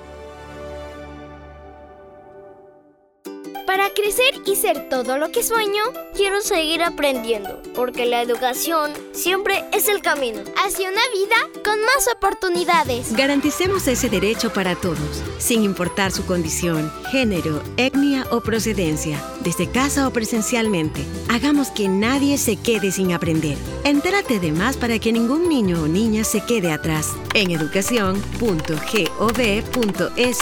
Para 3.76 3.90
crecer 3.90 4.32
y 4.46 4.56
ser 4.56 4.88
todo 4.88 5.18
lo 5.18 5.32
que 5.32 5.44
sueño, 5.44 5.84
quiero 6.16 6.40
seguir 6.40 6.82
aprendiendo, 6.82 7.62
porque 7.74 8.06
la 8.06 8.22
educación 8.22 8.94
siempre 9.12 9.66
es 9.74 9.90
el 9.90 10.02
camino 10.02 10.40
hacia 10.66 10.90
una 10.90 11.02
vida 11.14 11.36
con 11.62 11.82
más 11.82 12.08
oportunidades. 12.16 13.12
Garanticemos 13.12 13.86
ese 13.90 14.10
derecho 14.10 14.54
para 14.54 14.78
todos, 14.78 15.22
sin 15.40 15.64
importar 15.64 16.14
su 16.14 16.26
condición, 16.26 16.90
género, 17.12 17.62
etnia 17.76 18.26
o 18.32 18.40
procedencia, 18.40 19.22
desde 19.42 19.70
casa 19.70 20.08
o 20.08 20.14
presencialmente. 20.14 21.04
Hagamos 21.28 21.68
que 21.68 21.90
nadie 21.90 22.38
se 22.38 22.56
quede 22.56 22.94
sin 22.94 23.12
aprender. 23.12 23.58
Entérate 23.84 24.40
de 24.40 24.54
más 24.54 24.78
para 24.78 25.00
que 25.00 25.12
ningún 25.12 25.50
niño 25.50 25.84
o 25.84 25.90
niña 25.90 26.24
se 26.24 26.40
quede 26.40 26.72
atrás 26.72 27.12
en 27.34 27.52
educación.gov.es 27.52 30.40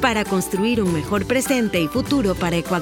para 0.00 0.24
construir 0.24 0.80
un 0.80 0.92
mejor 0.92 1.26
presente 1.26 1.80
y 1.80 1.88
futuro 1.88 2.36
para 2.36 2.56
Ecuador. 2.56 2.75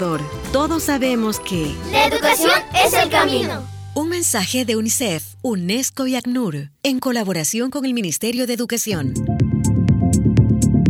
Todos 0.53 0.83
sabemos 0.83 1.39
que 1.39 1.73
la 1.93 2.07
educación 2.07 2.51
es 2.85 2.95
el 2.95 3.09
camino. 3.11 3.63
Un 3.95 4.09
mensaje 4.09 4.65
de 4.65 4.75
UNICEF, 4.75 5.23
UNESCO 5.43 6.09
y 6.09 6.17
ACNUR, 6.17 6.71
en 6.83 6.99
colaboración 6.99 7.71
con 7.71 7.85
el 7.85 7.95
Ministerio 7.95 8.49
de 8.49 8.55
Educación. 8.55 9.15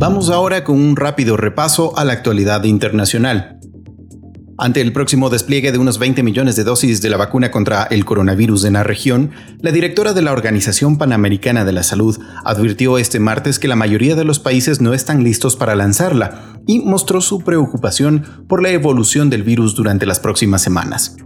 Vamos 0.01 0.31
ahora 0.31 0.65
con 0.65 0.81
un 0.81 0.97
rápido 0.97 1.37
repaso 1.37 1.95
a 1.99 2.05
la 2.05 2.15
actualidad 2.15 2.65
internacional. 2.65 3.61
Ante 4.57 4.81
el 4.81 4.93
próximo 4.93 5.31
despliegue 5.31 5.73
de 5.73 5.79
unos 5.79 5.99
20 5.99 6.23
millones 6.23 6.55
de 6.55 6.63
dosis 6.63 7.03
de 7.03 7.11
la 7.11 7.17
vacuna 7.17 7.51
contra 7.51 7.85
el 7.85 8.05
coronavirus 8.05 8.65
en 8.65 8.75
la 8.75 8.85
región, 8.85 9.33
la 9.61 9.73
directora 9.73 10.13
de 10.13 10.23
la 10.23 10.33
Organización 10.33 10.97
Panamericana 10.97 11.65
de 11.65 11.73
la 11.73 11.83
Salud 11.83 12.17
advirtió 12.45 12.99
este 12.99 13.19
martes 13.19 13.59
que 13.59 13.67
la 13.67 13.75
mayoría 13.75 14.15
de 14.15 14.25
los 14.25 14.39
países 14.39 14.81
no 14.81 14.95
están 14.95 15.25
listos 15.25 15.57
para 15.57 15.75
lanzarla 15.75 16.61
y 16.69 16.79
mostró 16.81 17.21
su 17.21 17.41
preocupación 17.41 18.45
por 18.49 18.63
la 18.63 18.71
evolución 18.71 19.29
del 19.29 19.43
virus 19.43 19.75
durante 19.75 20.07
las 20.07 20.21
próximas 20.21 20.63
semanas. 20.63 21.17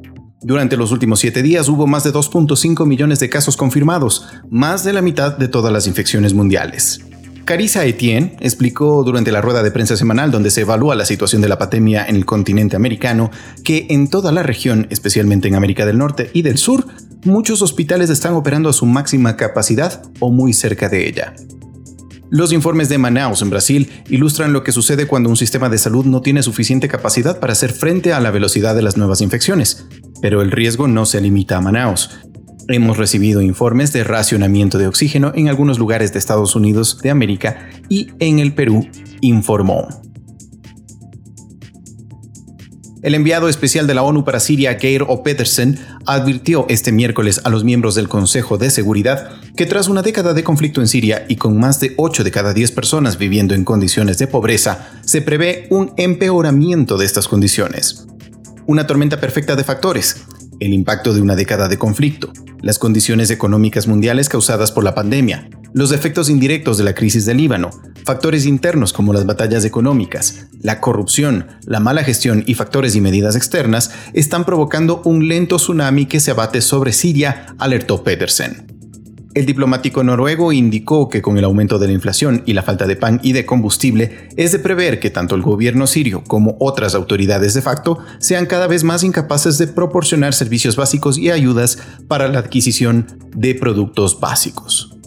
Durante 0.40 0.78
los 0.78 0.90
últimos 0.90 1.20
siete 1.20 1.42
días 1.42 1.68
hubo 1.68 1.86
más 1.86 2.04
de 2.04 2.12
2.5 2.12 2.86
millones 2.86 3.20
de 3.20 3.28
casos 3.28 3.58
confirmados, 3.58 4.26
más 4.48 4.84
de 4.84 4.94
la 4.94 5.02
mitad 5.02 5.36
de 5.36 5.48
todas 5.48 5.72
las 5.72 5.86
infecciones 5.86 6.32
mundiales. 6.32 7.07
Carissa 7.48 7.86
Etienne 7.86 8.36
explicó 8.40 9.02
durante 9.04 9.32
la 9.32 9.40
rueda 9.40 9.62
de 9.62 9.70
prensa 9.70 9.96
semanal 9.96 10.30
donde 10.30 10.50
se 10.50 10.60
evalúa 10.60 10.94
la 10.94 11.06
situación 11.06 11.40
de 11.40 11.48
la 11.48 11.56
pandemia 11.56 12.04
en 12.04 12.16
el 12.16 12.26
continente 12.26 12.76
americano 12.76 13.30
que 13.64 13.86
en 13.88 14.10
toda 14.10 14.32
la 14.32 14.42
región, 14.42 14.86
especialmente 14.90 15.48
en 15.48 15.54
América 15.54 15.86
del 15.86 15.96
Norte 15.96 16.30
y 16.34 16.42
del 16.42 16.58
Sur, 16.58 16.86
muchos 17.24 17.62
hospitales 17.62 18.10
están 18.10 18.34
operando 18.34 18.68
a 18.68 18.74
su 18.74 18.84
máxima 18.84 19.38
capacidad 19.38 20.02
o 20.20 20.30
muy 20.30 20.52
cerca 20.52 20.90
de 20.90 21.08
ella. 21.08 21.34
Los 22.28 22.52
informes 22.52 22.90
de 22.90 22.98
Manaus 22.98 23.40
en 23.40 23.48
Brasil 23.48 23.90
ilustran 24.10 24.52
lo 24.52 24.62
que 24.62 24.72
sucede 24.72 25.06
cuando 25.06 25.30
un 25.30 25.36
sistema 25.38 25.70
de 25.70 25.78
salud 25.78 26.04
no 26.04 26.20
tiene 26.20 26.42
suficiente 26.42 26.86
capacidad 26.86 27.40
para 27.40 27.54
hacer 27.54 27.72
frente 27.72 28.12
a 28.12 28.20
la 28.20 28.30
velocidad 28.30 28.74
de 28.74 28.82
las 28.82 28.98
nuevas 28.98 29.22
infecciones. 29.22 29.86
Pero 30.20 30.42
el 30.42 30.50
riesgo 30.50 30.86
no 30.86 31.06
se 31.06 31.22
limita 31.22 31.56
a 31.56 31.62
Manaus. 31.62 32.10
Hemos 32.70 32.98
recibido 32.98 33.40
informes 33.40 33.94
de 33.94 34.04
racionamiento 34.04 34.76
de 34.76 34.86
oxígeno 34.86 35.32
en 35.34 35.48
algunos 35.48 35.78
lugares 35.78 36.12
de 36.12 36.18
Estados 36.18 36.54
Unidos 36.54 36.98
de 37.02 37.08
América 37.08 37.70
y 37.88 38.10
en 38.18 38.40
el 38.40 38.52
Perú, 38.52 38.86
informó. 39.22 39.88
El 43.00 43.14
enviado 43.14 43.48
especial 43.48 43.86
de 43.86 43.94
la 43.94 44.02
ONU 44.02 44.22
para 44.22 44.38
Siria, 44.38 44.78
Geir 44.78 45.04
O. 45.08 45.22
Pedersen, 45.22 45.78
advirtió 46.04 46.66
este 46.68 46.92
miércoles 46.92 47.40
a 47.42 47.48
los 47.48 47.64
miembros 47.64 47.94
del 47.94 48.10
Consejo 48.10 48.58
de 48.58 48.68
Seguridad 48.68 49.30
que 49.56 49.64
tras 49.64 49.88
una 49.88 50.02
década 50.02 50.34
de 50.34 50.44
conflicto 50.44 50.82
en 50.82 50.88
Siria 50.88 51.24
y 51.26 51.36
con 51.36 51.58
más 51.58 51.80
de 51.80 51.94
8 51.96 52.22
de 52.22 52.30
cada 52.30 52.52
10 52.52 52.72
personas 52.72 53.16
viviendo 53.16 53.54
en 53.54 53.64
condiciones 53.64 54.18
de 54.18 54.26
pobreza, 54.26 54.90
se 55.06 55.22
prevé 55.22 55.68
un 55.70 55.94
empeoramiento 55.96 56.98
de 56.98 57.06
estas 57.06 57.28
condiciones. 57.28 58.06
Una 58.66 58.86
tormenta 58.86 59.18
perfecta 59.18 59.56
de 59.56 59.64
factores, 59.64 60.26
el 60.60 60.72
impacto 60.72 61.14
de 61.14 61.20
una 61.20 61.36
década 61.36 61.68
de 61.68 61.78
conflicto, 61.78 62.32
las 62.60 62.78
condiciones 62.78 63.30
económicas 63.30 63.86
mundiales 63.86 64.28
causadas 64.28 64.72
por 64.72 64.84
la 64.84 64.94
pandemia, 64.94 65.48
los 65.72 65.92
efectos 65.92 66.30
indirectos 66.30 66.78
de 66.78 66.84
la 66.84 66.94
crisis 66.94 67.26
del 67.26 67.36
Líbano, 67.36 67.70
factores 68.04 68.46
internos 68.46 68.92
como 68.92 69.12
las 69.12 69.26
batallas 69.26 69.64
económicas, 69.64 70.46
la 70.60 70.80
corrupción, 70.80 71.46
la 71.64 71.80
mala 71.80 72.04
gestión 72.04 72.42
y 72.46 72.54
factores 72.54 72.96
y 72.96 73.00
medidas 73.00 73.36
externas 73.36 73.90
están 74.12 74.44
provocando 74.44 75.02
un 75.04 75.28
lento 75.28 75.56
tsunami 75.56 76.06
que 76.06 76.20
se 76.20 76.30
abate 76.30 76.60
sobre 76.60 76.92
Siria, 76.92 77.54
alertó 77.58 78.02
Pedersen. 78.02 78.77
El 79.34 79.44
diplomático 79.44 80.02
noruego 80.02 80.52
indicó 80.52 81.08
que 81.10 81.20
con 81.20 81.36
el 81.36 81.44
aumento 81.44 81.78
de 81.78 81.86
la 81.86 81.92
inflación 81.92 82.42
y 82.46 82.54
la 82.54 82.62
falta 82.62 82.86
de 82.86 82.96
pan 82.96 83.20
y 83.22 83.32
de 83.32 83.44
combustible, 83.44 84.28
es 84.36 84.52
de 84.52 84.58
prever 84.58 85.00
que 85.00 85.10
tanto 85.10 85.34
el 85.34 85.42
gobierno 85.42 85.86
sirio 85.86 86.24
como 86.24 86.56
otras 86.60 86.94
autoridades 86.94 87.52
de 87.52 87.60
facto 87.60 87.98
sean 88.18 88.46
cada 88.46 88.66
vez 88.66 88.84
más 88.84 89.04
incapaces 89.04 89.58
de 89.58 89.66
proporcionar 89.66 90.32
servicios 90.32 90.76
básicos 90.76 91.18
y 91.18 91.30
ayudas 91.30 91.78
para 92.08 92.28
la 92.28 92.38
adquisición 92.38 93.06
de 93.36 93.54
productos 93.54 94.18
básicos. 94.18 94.98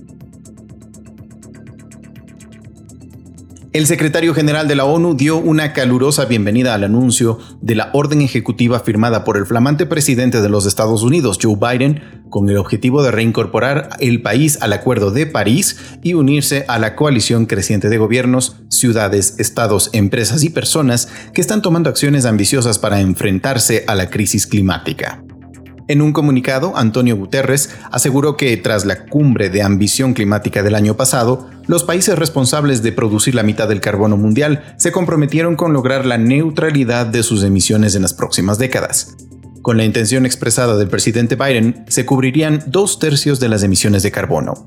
El 3.73 3.88
secretario 3.88 4.34
general 4.34 4.67
de 4.67 4.75
la 4.75 4.84
ONU 4.84 5.15
dio 5.15 5.38
una 5.38 5.71
calurosa 5.71 6.25
bienvenida 6.25 6.73
al 6.73 6.84
anuncio 6.84 7.39
de 7.62 7.75
la 7.75 7.89
orden 7.93 8.21
ejecutiva 8.21 8.81
firmada 8.81 9.23
por 9.23 9.38
el 9.38 9.45
flamante 9.45 9.86
presidente 9.86 10.41
de 10.41 10.49
los 10.49 10.65
Estados 10.65 11.03
Unidos, 11.03 11.39
Joe 11.41 11.55
Biden, 11.55 12.20
con 12.32 12.50
el 12.50 12.58
objetivo 12.58 13.04
de 13.04 13.12
reincorporar 13.12 13.89
el 14.00 14.24
país 14.24 14.58
al 14.62 14.74
Acuerdo 14.74 15.12
de 15.12 15.28
París 15.28 15.78
y 16.02 16.15
unirse 16.15 16.65
a 16.67 16.80
la 16.80 16.96
coalición 16.96 17.46
creciente 17.46 17.89
de 17.89 18.00
gobiernos, 18.00 18.56
ciudades, 18.70 19.36
estados, 19.38 19.91
empresas 19.94 20.44
y 20.44 20.50
personas 20.50 21.10
que 21.36 21.41
están 21.41 21.62
tomando 21.62 21.91
acciones 21.91 22.26
ambiciosas 22.26 22.80
para 22.80 23.02
enfrentarse 23.02 23.84
a 23.86 23.94
la 23.94 24.10
crisis 24.10 24.48
climática. 24.48 25.24
En 25.88 26.02
un 26.02 26.13
comunicado, 26.13 26.78
Antonio 26.78 27.17
Guterres 27.17 27.76
aseguró 27.91 28.38
que 28.38 28.56
tras 28.56 28.86
la 28.86 29.08
cumbre 29.08 29.50
de 29.50 29.62
ambición 29.62 30.13
climática 30.13 30.63
del 30.63 30.76
año 30.76 30.96
pasado, 30.96 31.50
los 31.67 31.84
países 31.84 32.17
responsables 32.17 32.82
de 32.82 32.94
producir 32.94 33.36
la 33.36 33.44
mitad 33.44 33.67
del 33.67 33.82
carbono 33.82 34.15
mundial 34.15 34.74
se 34.78 34.94
comprometieron 34.94 35.58
con 35.58 35.74
lograr 35.74 36.06
la 36.06 36.17
neutralidad 36.17 37.08
de 37.08 37.24
sus 37.24 37.44
emisiones 37.44 37.94
en 37.96 38.04
las 38.04 38.13
próximas 38.13 38.58
décadas. 38.58 39.17
Con 39.62 39.78
la 39.78 39.86
intención 39.86 40.26
expresada 40.26 40.76
del 40.76 40.88
presidente 40.88 41.36
Biden, 41.36 41.86
se 41.88 42.06
cubrirían 42.06 42.63
dos 42.67 42.97
tercios 42.97 43.39
de 43.39 43.50
las 43.50 43.62
emisiones 43.62 44.02
de 44.02 44.12
carbono. 44.12 44.65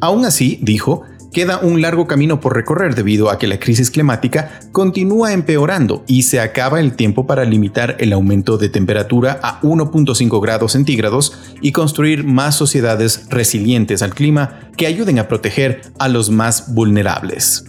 Aún 0.00 0.24
así, 0.24 0.60
dijo, 0.62 1.02
queda 1.32 1.58
un 1.58 1.82
largo 1.82 2.06
camino 2.06 2.40
por 2.40 2.54
recorrer 2.54 2.94
debido 2.94 3.30
a 3.30 3.38
que 3.38 3.48
la 3.48 3.58
crisis 3.58 3.90
climática 3.90 4.60
continúa 4.72 5.32
empeorando 5.32 6.04
y 6.06 6.22
se 6.22 6.40
acaba 6.40 6.80
el 6.80 6.94
tiempo 6.94 7.26
para 7.26 7.44
limitar 7.44 7.96
el 7.98 8.12
aumento 8.12 8.56
de 8.56 8.68
temperatura 8.68 9.40
a 9.42 9.60
1.5 9.62 10.40
grados 10.40 10.72
centígrados 10.72 11.36
y 11.60 11.72
construir 11.72 12.24
más 12.24 12.54
sociedades 12.54 13.26
resilientes 13.30 14.02
al 14.02 14.14
clima 14.14 14.70
que 14.76 14.86
ayuden 14.86 15.18
a 15.18 15.28
proteger 15.28 15.82
a 15.98 16.08
los 16.08 16.30
más 16.30 16.72
vulnerables. 16.72 17.64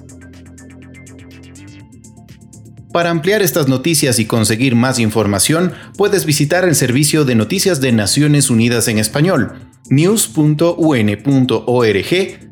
Para 2.91 3.09
ampliar 3.09 3.41
estas 3.41 3.67
noticias 3.67 4.19
y 4.19 4.25
conseguir 4.25 4.75
más 4.75 4.99
información, 4.99 5.73
puedes 5.97 6.25
visitar 6.25 6.65
el 6.65 6.75
servicio 6.75 7.23
de 7.23 7.35
noticias 7.35 7.79
de 7.79 7.91
Naciones 7.91 8.49
Unidas 8.49 8.87
en 8.87 8.99
español 8.99 9.53
news.un.org 9.89 10.69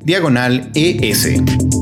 diagonal 0.04 0.71
ES. 0.75 1.79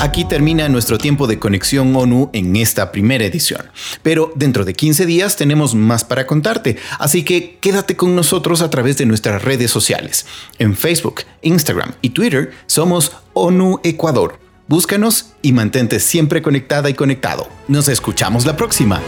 Aquí 0.00 0.24
termina 0.24 0.66
nuestro 0.70 0.96
tiempo 0.96 1.26
de 1.26 1.38
conexión 1.38 1.94
ONU 1.94 2.30
en 2.32 2.56
esta 2.56 2.90
primera 2.90 3.26
edición. 3.26 3.66
Pero 4.02 4.32
dentro 4.34 4.64
de 4.64 4.72
15 4.72 5.04
días 5.04 5.36
tenemos 5.36 5.74
más 5.74 6.04
para 6.04 6.26
contarte, 6.26 6.78
así 6.98 7.22
que 7.22 7.58
quédate 7.60 7.96
con 7.96 8.16
nosotros 8.16 8.62
a 8.62 8.70
través 8.70 8.96
de 8.96 9.04
nuestras 9.04 9.44
redes 9.44 9.70
sociales. 9.70 10.24
En 10.58 10.74
Facebook, 10.74 11.24
Instagram 11.42 11.92
y 12.00 12.10
Twitter 12.10 12.52
somos 12.64 13.12
ONU 13.34 13.80
Ecuador. 13.84 14.38
Búscanos 14.68 15.34
y 15.42 15.52
mantente 15.52 16.00
siempre 16.00 16.40
conectada 16.40 16.88
y 16.88 16.94
conectado. 16.94 17.46
Nos 17.68 17.88
escuchamos 17.88 18.46
la 18.46 18.56
próxima. 18.56 19.02